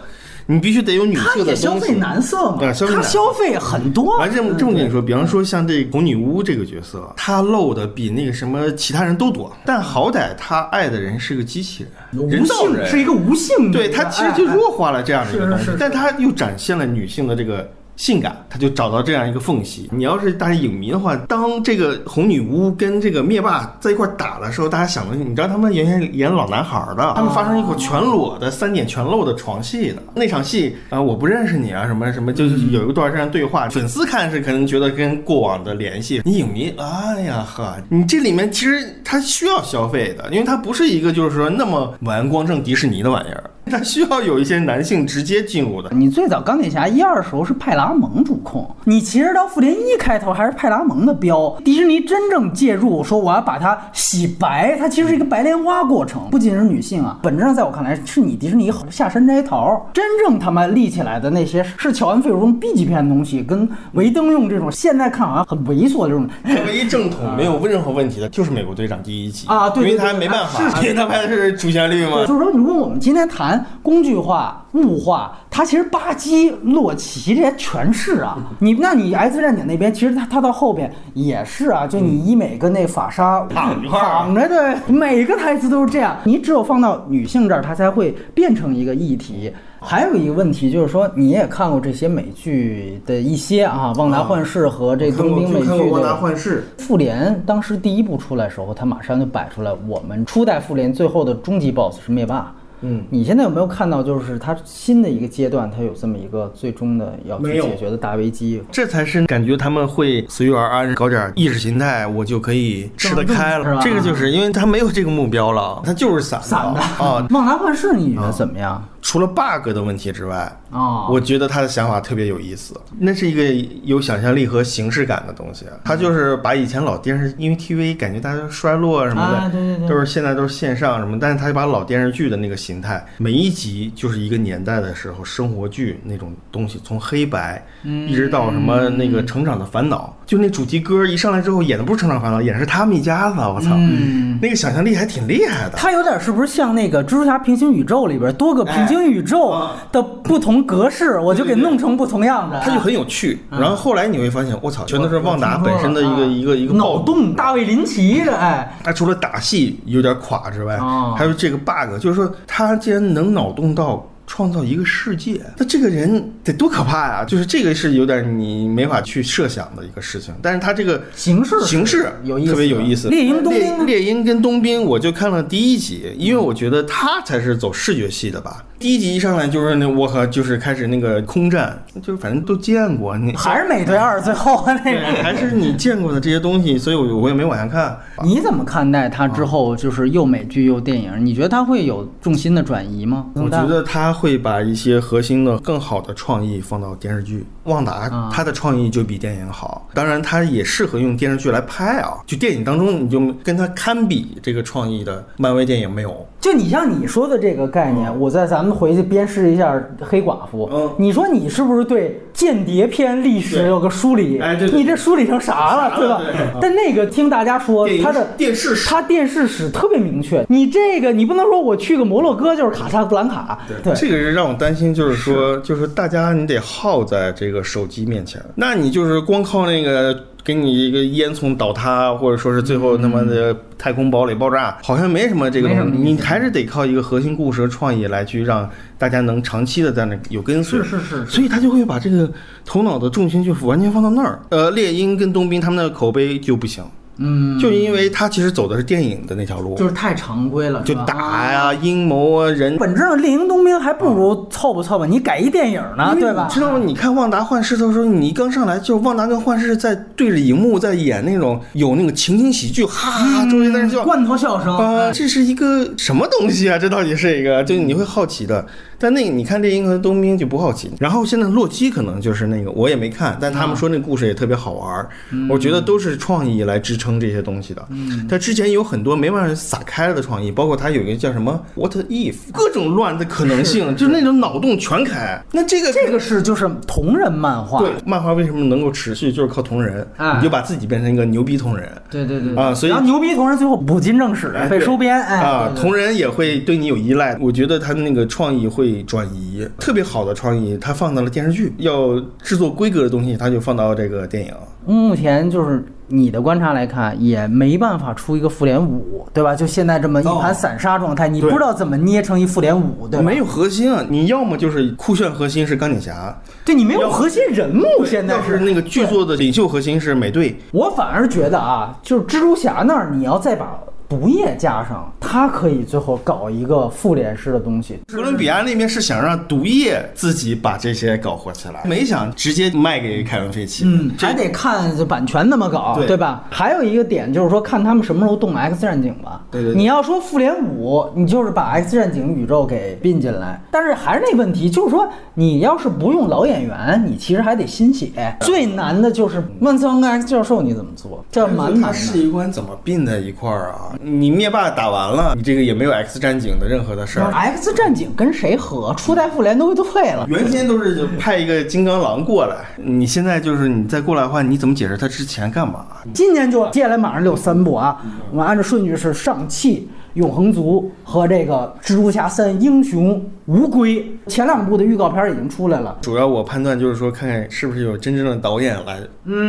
[0.48, 1.96] 你必须得有女他色的也消费东西。
[1.96, 4.18] 男色嘛，他对消费很多。
[4.18, 17.70] 完这么这么跟你说，比方说像这红女巫这个角色，她露的比那个什么其他人都多，但好歹她爱的人是个机器人，人无造人，性是一个无性，对她其实就弱化了这样的一个东西但她又展现了女性的这个。
[17.96, 19.90] 性感，他就找到这样一个缝隙。
[19.92, 29.86] 你要是大家影迷的话，当这个红女巫跟这个灭霸在一块儿打的时候，大家想的，你知道他们原先演老男孩儿的，他们发生一口全裸的三点全露的床戏。
[29.86, 45.90] 的那场戏啊、我不认识你啊，什么什么，就是有一段这样对话，粉丝看是可能觉得跟过往的联系，你影迷，哎呀呵，你这里面其实他需要消费的，因为他不是一个就是说那么玩光正迪士尼的玩意儿，它需要有一些男性直接进入的。
[45.92, 51.56] 你最早钢铁侠一二的时候是派拉蒙主控，你其实到复联一开头还是派拉蒙的标。
[51.64, 59.90] 迪士尼真正介入，说我要把它洗白，它其实是一个白莲花过程，不仅是女性啊，本质上在我看来是你迪士尼下山摘桃。
[59.94, 66.28] 真正他妈立起来的那些是乔恩·费尔用 B 级片的东西，跟维登用这种现在看好像很猥琐的这种。
[66.68, 72.26] 唯一正统没有任何问题的就是美国队长第一集啊对对因为他没办法，啊是因为他拍的是主旋律嘛。
[72.26, 78.38] 就是说，你问我们今天谈工具化、物化，它其实巴基、洛奇这些全是啊。
[78.60, 86.18] 你那你 X 战警那边，其实它它到后边也是啊，就你医美跟那法莎躺一块儿躺着的，每个台词都是这样。
[86.23, 89.52] 你只有放到女性这儿，它才会变成一个议题。
[89.80, 102.52] 还有一个问题就是说，你也看过这些美剧的一些啊，《旺达幻视》和这冬兵美剧的幻视复联当时第一部出来的时候，他马上就摆出来，我们初代复联最后的终极 BOSS 是灭霸。
[102.81, 108.61] 嗯，你现在有没有看到，就是它新的一个阶段，它有这么一个最终的要去解决的大危机？
[108.72, 113.64] 这才是感觉他们会随遇而安，搞点意识形态，我就可以吃得开了。
[113.64, 117.26] 是吧这个就是因为他没有这个目标了，他就是散的散的啊。
[117.31, 118.84] 旺达幻视你觉得怎么样？
[119.02, 121.07] 除了 bug 的问题之外，哦。
[121.10, 122.80] 我觉得他的想法特别有意思。
[122.99, 123.43] 那是一个
[123.84, 125.65] 有想象力和形式感的东西。
[125.84, 129.88] 他就是把以前老电视，因为 TV 感觉大家都衰落啊什么的，啊对对对。
[129.88, 138.07] 都是现在都是线上什么，但是他就把老电视剧的那个形态，每一集就是一个年代的时候生活剧那种东西，从黑白、嗯。
[138.07, 144.38] 一直到什么那个成长的烦恼，就那主题歌一上来之后演的不是成长烦恼，演的是他们一家子，我操，嗯。
[144.41, 145.77] 那个想象力还挺厉害的。
[145.77, 152.60] 他有点是不是像那个蜘蛛侠平行宇宙里边多个平行宇宙的不同格式，我就给弄成不同样的？
[152.62, 158.78] 它就很有趣，然后后来你会发现，我操，全都是旺达本身的一个一个一个脑洞，大卫林奇的哎。
[158.84, 161.16] 他除了打戏有点垮之外，哦。
[161.18, 167.23] 还有这个 bug，就是说他竟然能脑洞到创造一个世界，那这个人得多可怕呀！
[167.23, 173.10] 就是这个是有点你没法去设想的一个事情，但是他这个形式形式有意思特别有意思。
[173.10, 178.64] 猎鹰冬兵猎猎鹰跟冬兵，我就看了第一集，因为我觉得他才是走视觉系的吧。
[178.77, 185.23] 第一集一上来就是那我靠，就是开始那个空战，就是反正都见过，你还是美队二最后 那个。
[185.23, 187.97] 还是你见过的这些东西，所以我我也没往下看。
[188.23, 191.14] 你怎么看待他之后就是又美剧又电影？
[191.26, 193.27] 你觉得他会有重心的转移吗？
[193.34, 197.46] 我觉得他会把一些核心的、更好的创意放到电视剧。
[197.66, 202.14] 旺达啊他的创意就比电影好，当然他也适合用电视剧来拍啊。
[202.26, 206.26] 就电影当中，你就跟他堪比这个创意的漫威电影没有。
[206.40, 210.70] 就你像你说的这个概念，我在咱们回去鞭尸一下黑寡妇。
[210.72, 214.40] 嗯你说你是不是对间谍片历史有个梳理？
[214.40, 216.22] 哎对对你这梳理成啥了，对吧？
[216.62, 220.46] 但那个听大家说他的电视史他电视史特别明确。
[220.48, 238.69] 你这个你不能说我去个摩洛哥就是卡萨布兰卡，对这个是让我担心，就是说，就是大家你得耗在这个手机面前，那你就是光靠那个给你一个烟囱倒塌，或者说是最后他妈的太空堡垒爆炸，好像没什么这个东西，你还是得靠一个核心故事和创意来去让
[238.99, 240.80] 大家能长期的在那有跟随。
[240.84, 242.32] 是是是所以他就会把这个
[242.64, 244.40] 头脑的重心就完全放到那儿。
[244.49, 246.84] 呃，猎鹰跟冬兵他们的口碑就不行，
[247.18, 256.48] 嗯，就因为他其实走的是电影的那条路，就是太常规了，就打呀、阴谋啊、人本质上猎鹰冬兵还不如凑吧凑吧，你改一电影呢，对吧？
[256.50, 256.82] 你知道吗？
[256.86, 264.04] 你看《旺达幻视》的时候，你刚上来就旺达跟幻视在对着荧幕在演那种有那个情景喜剧，哈哈哈，周围在那笑。
[264.04, 266.78] 罐头笑声啊，这是一个什么东西啊？
[266.78, 267.64] 这到底是一个？
[267.64, 268.66] 就你会好奇的。
[269.00, 270.92] 但那个你看猎鹰和冬兵就不好奇。
[271.00, 275.10] 然后现在洛基可能就是那个我也没看，但他们说那故事也特别好玩儿。
[275.50, 277.88] 我觉得都是创意来支撑这些东西的。
[278.30, 285.42] 他之前有很多没办法撒开了的创意，包括他有一个叫什么 What if，各种乱的可能性，就是那种脑洞全开。
[285.52, 291.90] 那这个这个是就是同人漫画，对，漫画为什么能够持续，就是靠同人，哎你就把自己变成一个牛逼同人。
[292.10, 297.38] 对对对啊所以然后牛逼同人最后不进正史被收编，哎啊，同人也会对你有依赖。
[297.40, 301.74] 我觉得他的那个创意会转移，特别好的创意，它放到了电视剧。
[301.78, 304.54] 要制作规格的东西，它就放到这个电影。
[304.86, 309.56] 目前就是你的观察来看，也没办法出一个复联五，对吧？
[309.56, 313.26] 就现在这么一盘散沙状态，你不知道怎么捏成一复联五，对吧？
[313.26, 314.06] 没有核心啊！
[314.08, 327.99] 你要么就是酷炫核心是钢铁侠，对你没有核心人物，现在要是那个剧作的领袖核心是美队，我反而觉得啊，就是蜘蛛侠那儿，你要再把毒液加上，他可以最后搞一个复联式的东西。
[328.07, 333.84] 哥伦比亚那边是想让毒液自己把这些搞活起来，没想直接卖给凯文·费奇。
[333.86, 336.44] 嗯，还得看这版权怎么搞，对吧？
[336.49, 339.44] 还有一个点就是说，看他们什么时候动 X 战警吧。
[339.52, 348.11] 对对对你要说复联五，你就是把 X 战警宇宙给并进来，但是还是那问题，就是说你要是不用老演员，你其实还得新写。
[348.41, 351.94] 最难的就是万磁王跟 X 教授你怎么做，这蛮难他的。
[351.94, 353.95] 世界观怎么并在一块儿啊？
[354.02, 357.32] 你灭霸打完了，你这个也没有 X 战警的任何的事儿。
[357.32, 358.94] X 战警跟谁合？
[358.98, 360.26] 初代复联都废了。
[360.30, 365.86] 原先都是派一个金刚狼过来，你现在就是你再过来的话，你怎么解释他之前干嘛？
[366.14, 368.02] 今年就接下来马上就有三部啊，
[368.32, 374.06] 我们按照顺序是上汽、永恒族和这个蜘蛛侠三英雄无归。
[374.28, 379.00] 前两部的预告片已经出来了，主要我判断就是说，看看是不是有真正的导演来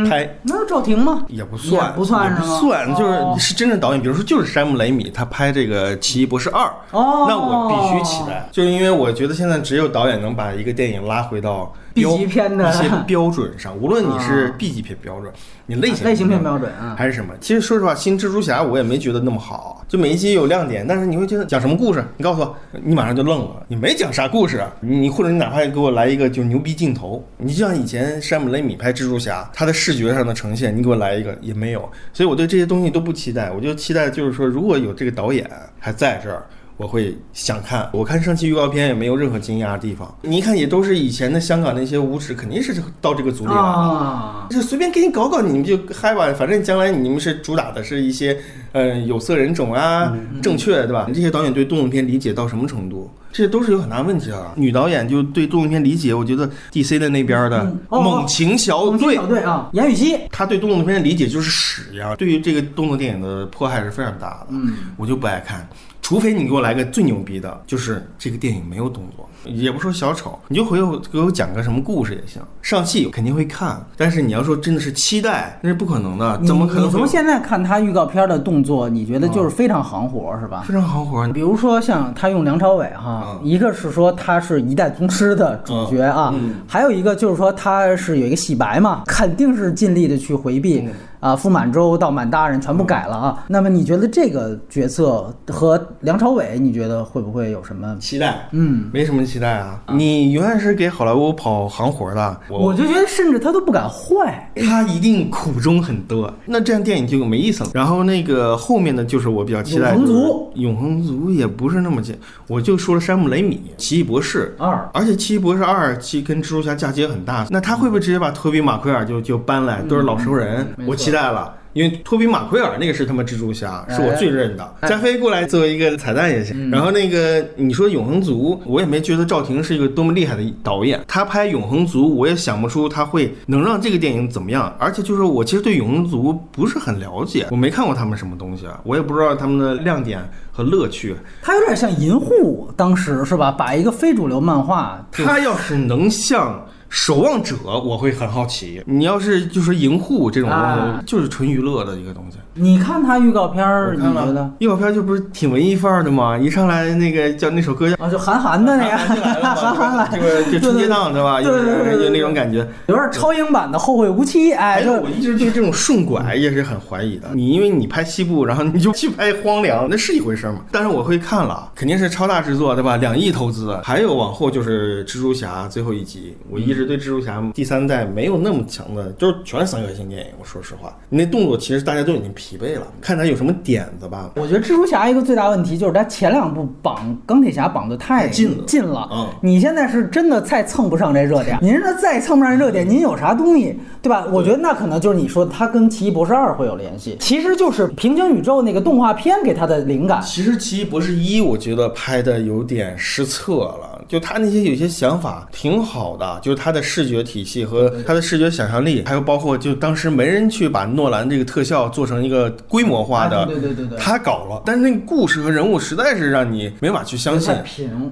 [0.07, 0.29] 拍。
[0.43, 1.25] 那赵婷吗？
[1.27, 15.31] 也不算，也不算也不是吗算，就是哦是真正导演，比如说就是山姆雷米，他拍这个《奇异博士二》，哦那我必须期待，就是因为我觉得现在只有导演能把一个电影拉回到标级片的一些标准上，无论你是啊 B 级片标准，
[15.65, 17.33] 你类型类型片标准啊还是什么？
[17.39, 22.03] 其实说实话，新蜘蛛侠我也没觉得那么好，就每一集有亮点，但是你会觉得讲什么故事？
[22.17, 35.49] 你告诉我，你马上就愣了，你没讲啥故事你或者你哪怕给我来一个就牛逼镜头，你就像以前山姆雷米拍蜘蛛侠，他的视觉上的呈现，你给我来一个也没有，所以我对这些东西都不期待，我就期待就是说，如果有这个导演
[35.79, 36.45] 还在这儿。
[36.77, 40.15] 我会想看，我看上期预告片也没有任何惊讶的地方。
[40.21, 43.61] 你一看也都是以前的香港那些武指，肯定是到这个组里来的。
[43.61, 46.31] 啊，就随便给你搞搞，你们就嗨吧。
[46.33, 48.37] 反正将来你们是主打的是一些，
[48.73, 51.07] 呃，有色人种啊，正确对吧？
[51.13, 53.09] 这些导演对动作片理解到什么程度？
[53.31, 54.51] 这些都是有很大问题的。
[54.55, 64.47] 女导演就对动作片理解，我觉得 DC 的那边的哦猛禽小队猛小，队啊，严雨希，他对动作片的理解就是屎一样，对于这个动作电影的迫害是非常大的。
[64.49, 65.67] 嗯，我就不爱看，
[66.07, 72.41] 除非你给我来个最牛逼的，就是这个电影没有动作，也不说小丑，你就回头给我讲个什么故事也行。
[72.61, 76.87] 上戏肯定会看，但是你要说真的是期待，那是不可能的，怎么可能？
[76.87, 80.63] 你从现在看他预告片的动作，你觉得就是非常行活，是吧？
[80.67, 93.43] 非常行活，比如说像他用梁朝伟哈，嗯一个是说他是一代宗师的主角啊，嗯还有一个就是说他是有一个洗白嘛，肯定是尽力的去回避、嗯啊，傅满洲到满大人全部改了啊。
[93.47, 97.95] 那么你觉得这个角色和梁朝伟，你觉得会不会有什么？
[97.99, 99.79] 期待，嗯，没什么期待啊。
[99.93, 104.51] 你永远是给好莱坞跑行活的，我就觉得甚至他都不敢坏。
[104.55, 107.69] 他一定苦衷很多，那这样电影就没意思了。
[107.73, 110.51] 然后那个后面的，就是我比较期待永恒族。
[110.55, 114.55] 永恒族也不是那么简，我就说了山姆雷米、奇异博士。
[114.57, 114.89] 二。
[114.93, 121.53] 而且奇异博士二其跟蜘蛛侠嫁接很大，那他会不会直接把托比马奎尔就就搬来，都是老熟人，嗯我期待了。
[121.77, 124.75] 因为托比马奎尔那个是他妈蜘蛛侠，是我最认的。
[124.89, 126.71] 加菲过来作为一个彩蛋也行。
[126.71, 130.99] 然后那个你说永恒族，我也没觉得赵婷是一个多么厉害的导演。
[131.07, 134.75] 他拍永恒族，我也想不出他会能让这个电影怎么样。
[134.79, 140.19] 而且就是我其实对永恒族不是很了解，我没看过他们什么东西啊，我也不知道他们的亮点
[140.51, 141.15] 和乐趣。
[141.43, 143.51] 他有点像银护，当时是吧？
[143.51, 146.65] 把一个非主流漫画就他要是能像。
[146.89, 148.81] 守望者，我会很好奇。
[148.85, 152.37] 你要是就是银护这种东西，啊就是纯娱乐的一个东西。
[152.53, 154.51] 你看他预告片儿，你看觉得了？
[154.59, 156.37] 预告片就不是挺文艺范儿的吗？
[156.37, 161.41] 一上来那个叫那首歌叫啊，就韩寒的那个，韩寒就来了 韩寒，来，就是就春节档对吧？
[161.41, 162.67] 对对对对对有有那种感觉。
[162.87, 167.27] 有点超英版的《后会无期》，哎，就我一直对这种顺拐也是很怀疑的。
[167.33, 170.61] 你因为你拍西部，然后你就去拍荒凉，那是一回事吗？
[170.71, 172.97] 但是我会看了，肯定是超大制作，对吧？
[172.97, 176.35] 两亿投资，还有往后就是蜘蛛侠最后一集。
[176.49, 180.27] 我一直对蜘蛛侠第三代没有那么强的，就是全是三角形电影。
[180.39, 184.31] 我说实话，那动作其实大家都已经疲惫了，看他有什么点子吧。
[184.35, 194.25] 我觉得蜘蛛侠一个最大问题就是他前两部绑钢铁侠绑的太太近了近了，嗯你现在是真的再蹭不上这热点， 您这再蹭不上热点，您有啥东西，对吧？
[194.31, 200.21] 我觉得那可能就是你说他跟奇异博士二会有联系，其实就是平行宇宙那个动画片给他的灵感。
[200.21, 217.53] 其实《奇异博士一》我觉得拍的有点失策了，就他那些有些想法挺好的，就是他的视觉体系和他的视觉想象力，还有包括就当时没人去把诺兰这个特效做成一个规模化的，啊对对对对对他搞了，但是那个故事和人物实在是让你没法去相信。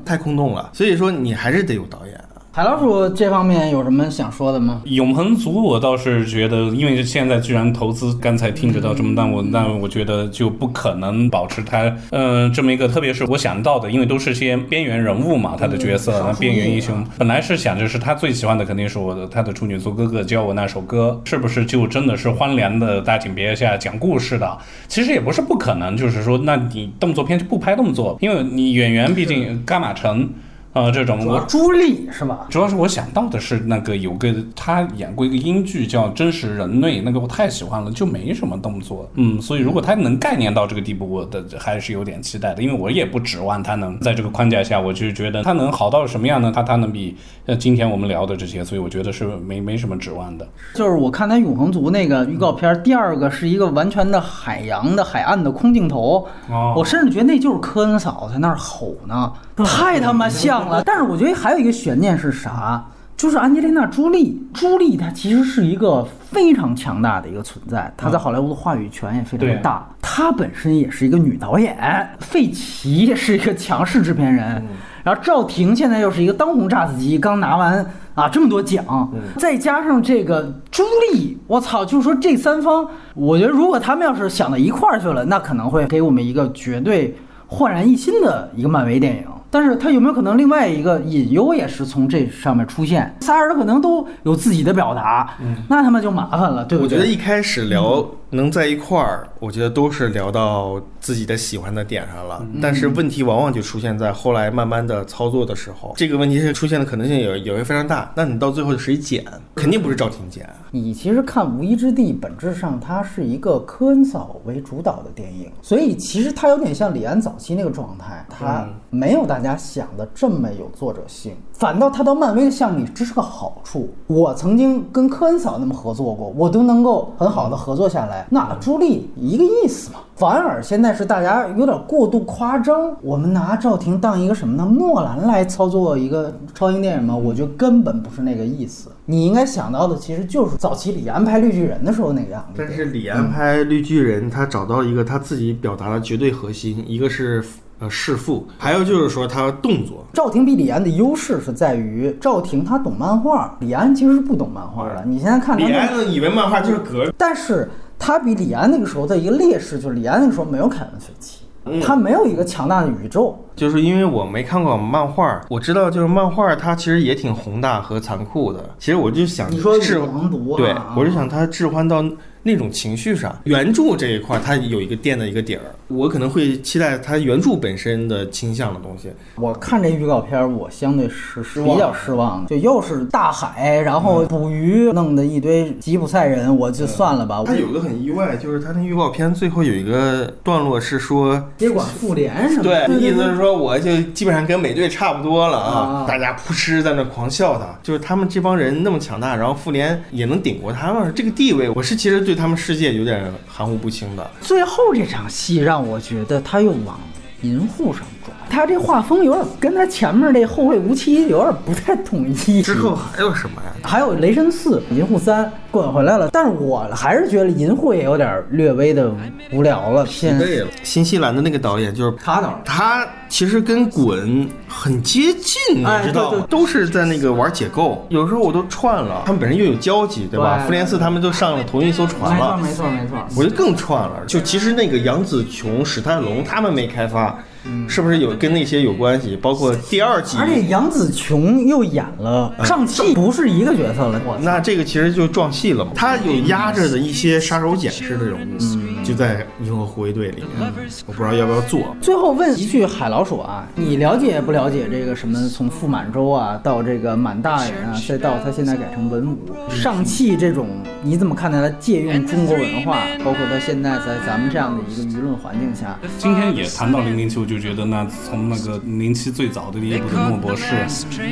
[0.06, 2.24] 太空洞了，所以说你还是得有导演。
[2.56, 4.82] 海老鼠这方面有什么想说的吗？
[4.86, 24.58] 永恒族，我倒是觉得，因为现在居然投资，刚才听着到这么大，我那我觉得就不可能保持他，呃，这么一个，特别是我想到的，因为都是些边缘人物嘛，他的角色，那边缘英雄，本来是想着是他最喜欢的，肯定是我的他的处女座哥哥教我那首歌，是不是就真的是荒凉的大井别下讲故事的？
[24.88, 30.30] 其实也不是不可能，就是说，那你动作片就不拍动作，因为你演员毕竟伽马城。
[30.76, 32.46] 呃，这种我朱莉是吧？
[32.50, 46.52] 主要是我想到的是那个有个他演过一个英剧叫《真实人类》，那个我太喜欢了，就没什么动作，嗯，所以如果他能概念到这个地步，我的还是有点期待的，因为我也不指望他能在这个框架下，我就觉得他能好到什么样呢？
[46.54, 47.16] 他他能比
[47.46, 50.46] 呃今天我们聊的这些，所以我觉得是没没什么指望的。
[50.74, 59.32] 就是我看他永恒族那个预告片儿，第二个是一个完全的海洋的海岸的空镜头，哦我甚至觉得那就是科恩嫂在那儿吼呢，
[59.64, 60.84] 太他妈像了。
[60.84, 62.84] 但是我觉得还有一个悬念是啥？
[63.18, 69.88] 就是安吉丽娜·朱莉，朱莉她其实是一个非常强大的一个存在，她在好莱坞的话语权也非常对大。
[70.02, 71.78] 她本身也是一个女导演，
[72.20, 74.62] 费奇也是一个强势制片人，
[75.02, 80.84] 然后赵婷现在又是一个当红炸子鸡，刚拿完啊这么多奖，再加上这个朱
[81.14, 87.16] 莉，我操，就是说这三方，我觉得如果他们要是想到一块儿去了，那可能会给我们一个绝对
[87.48, 89.24] 焕然一新的一个漫威电影。
[89.56, 93.16] 但是他有没有可能另外一个隐忧也是从这上面出现？
[93.22, 95.34] 仨人可能都有自己的表达，
[95.70, 96.98] 那他妈就麻烦了，对不对？
[96.98, 98.06] 我觉得一开始聊
[98.36, 102.46] 能在一块儿，我觉得都是聊到自己的喜欢的点上了。
[102.62, 108.12] 但是问题往往就出现在后来慢慢的操作的时候，这个问题是出现的可能性也也会非常大。
[108.16, 109.24] 那你到最后谁剪？
[109.56, 110.48] 肯定不是赵婷剪。
[110.72, 123.90] 你其实看《无依之地》，本质上它是一个科恩嫂为主导的电影，所以其实它有点像李安早期那个状态，它没有大家想的这么有作者性，反倒它到漫威的项目里，这是个好处。
[124.08, 130.00] 我曾经跟科恩嫂那么合作过，我都能够很好的合作下来，那朱莉一个意思嘛。
[130.16, 134.66] 反而现在是大家有点过度夸张，我们拿赵婷当一个什么呢？
[134.78, 137.14] 诺兰来操作一个超英电影吗？
[137.14, 138.90] 我觉得根本不是那个意思。
[139.06, 142.64] 你应该想到的其实就是早期李安拍《绿巨人》的时候那个样子。
[142.66, 147.44] 但是李安拍《绿巨人》，他找到一个他自己表达的绝对核心，一个是
[147.80, 150.06] 呃弑父，还有就是说他动作。
[150.14, 155.04] 赵婷比李安的优势是在于赵婷她懂漫画，李安其实是不懂漫画的。
[155.06, 163.38] 你现在看他李安呢以为漫画就是格，但是他比李安那个时候的一个劣势就是李安那个时候没有凯文·费奇，嗯他没有一个强大的宇宙。
[163.56, 168.60] 就是因为我没看过漫画，我知道就是漫画它其实也挺宏大和残酷的。
[168.78, 172.04] 其实我就想你说置王毒啊对我就想它置换到
[172.44, 173.36] 那种情绪上。
[173.46, 179.10] 原著这一块它有一个垫的一个底儿，我可能会期待它原著本身的倾向的东西。
[179.36, 187.42] 我看这预告片儿，我相对是是比较失望的，就又是大海，然后捕鱼，弄的一堆吉普赛人，我就算了吧。
[187.46, 204.32] 它有个很意外，就是它那预告片最后有一个段落是说，接管复联什么对，，意思是说我就基本上跟美队差不多了啊啊，大家扑哧在那狂笑他，就是他们这帮人那么强大，然后复联也能顶过他们，这个地位，我是其实对他们世界有点含糊不清的。
[204.42, 207.00] 最后这场戏让我觉得他又往
[207.42, 208.15] 银护上转，
[208.50, 212.62] 他这画风有点跟他前面这后会无期有点不太统一。
[212.62, 213.72] 之后还有什么呀？
[213.84, 219.12] 还有雷神四、银护三滚回来了，但是我还是觉得银护也有点略微的
[219.52, 226.40] 无聊了，疲惫了，新西兰的那个导演就是他导他其实跟滚很接近，哎你知道对对？
[226.40, 230.58] 吗都是在那个玩解构，有时候我都串了，他们本身又有交集，对吧？
[230.60, 233.18] 对复联四他们都上了同一艘船了，没错没错。
[233.38, 234.24] 我就更串了。
[234.26, 237.38] 就其实那个杨紫琼、史泰龙他们没开发，
[237.88, 239.36] 是不是有跟那些有关系？
[239.36, 244.22] 包括第二季，而且杨紫琼又演了上汽，不是一个角色了。
[244.42, 245.92] 那这个其实就撞戏了嘛。
[245.96, 250.74] 他有压着的一些杀手锏式的人物，就在《银河护卫队》里面，
[251.06, 251.96] 我不知道要不要做。
[252.02, 259.38] 最后问一句，海老鼠啊，你了解不了解这个什么从傅满洲啊到这个满大人啊，再到他现在改成文武
[259.70, 260.68] 上汽这种，
[261.04, 270.64] 你怎么看待他借用中国文化，包括他现在在咱们这样的一个舆论环境下，今天也谈到零零七，我就觉得那从那个零零七最早的第一部的莫博士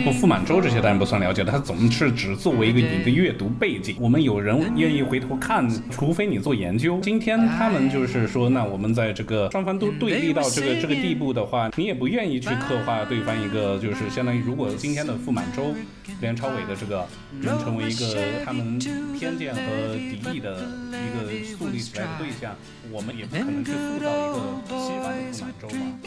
[0.06, 3.96] 或傅满洲这些当然不算了解，他总是只作为一个你的阅读背景。
[4.00, 7.00] 我们有人愿意回头看，除非你做研究。
[7.02, 15.74] 今天他们就是说，那我们在这个双方都对立到这个这个地步的话，你也不愿意去刻画对方一个就是相当于，如果今天的傅满洲、
[16.22, 17.08] 梁朝伟的这个
[17.42, 18.78] 能成为一个他们
[19.18, 19.62] 偏见和
[19.96, 22.56] 敌意的一个树立起来的对象，
[22.92, 24.40] 我们也不可能去塑造一个
[24.80, 25.82] 西方的傅满洲嘛，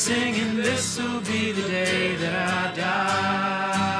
[0.00, 3.99] singing, This'll be the day that I die.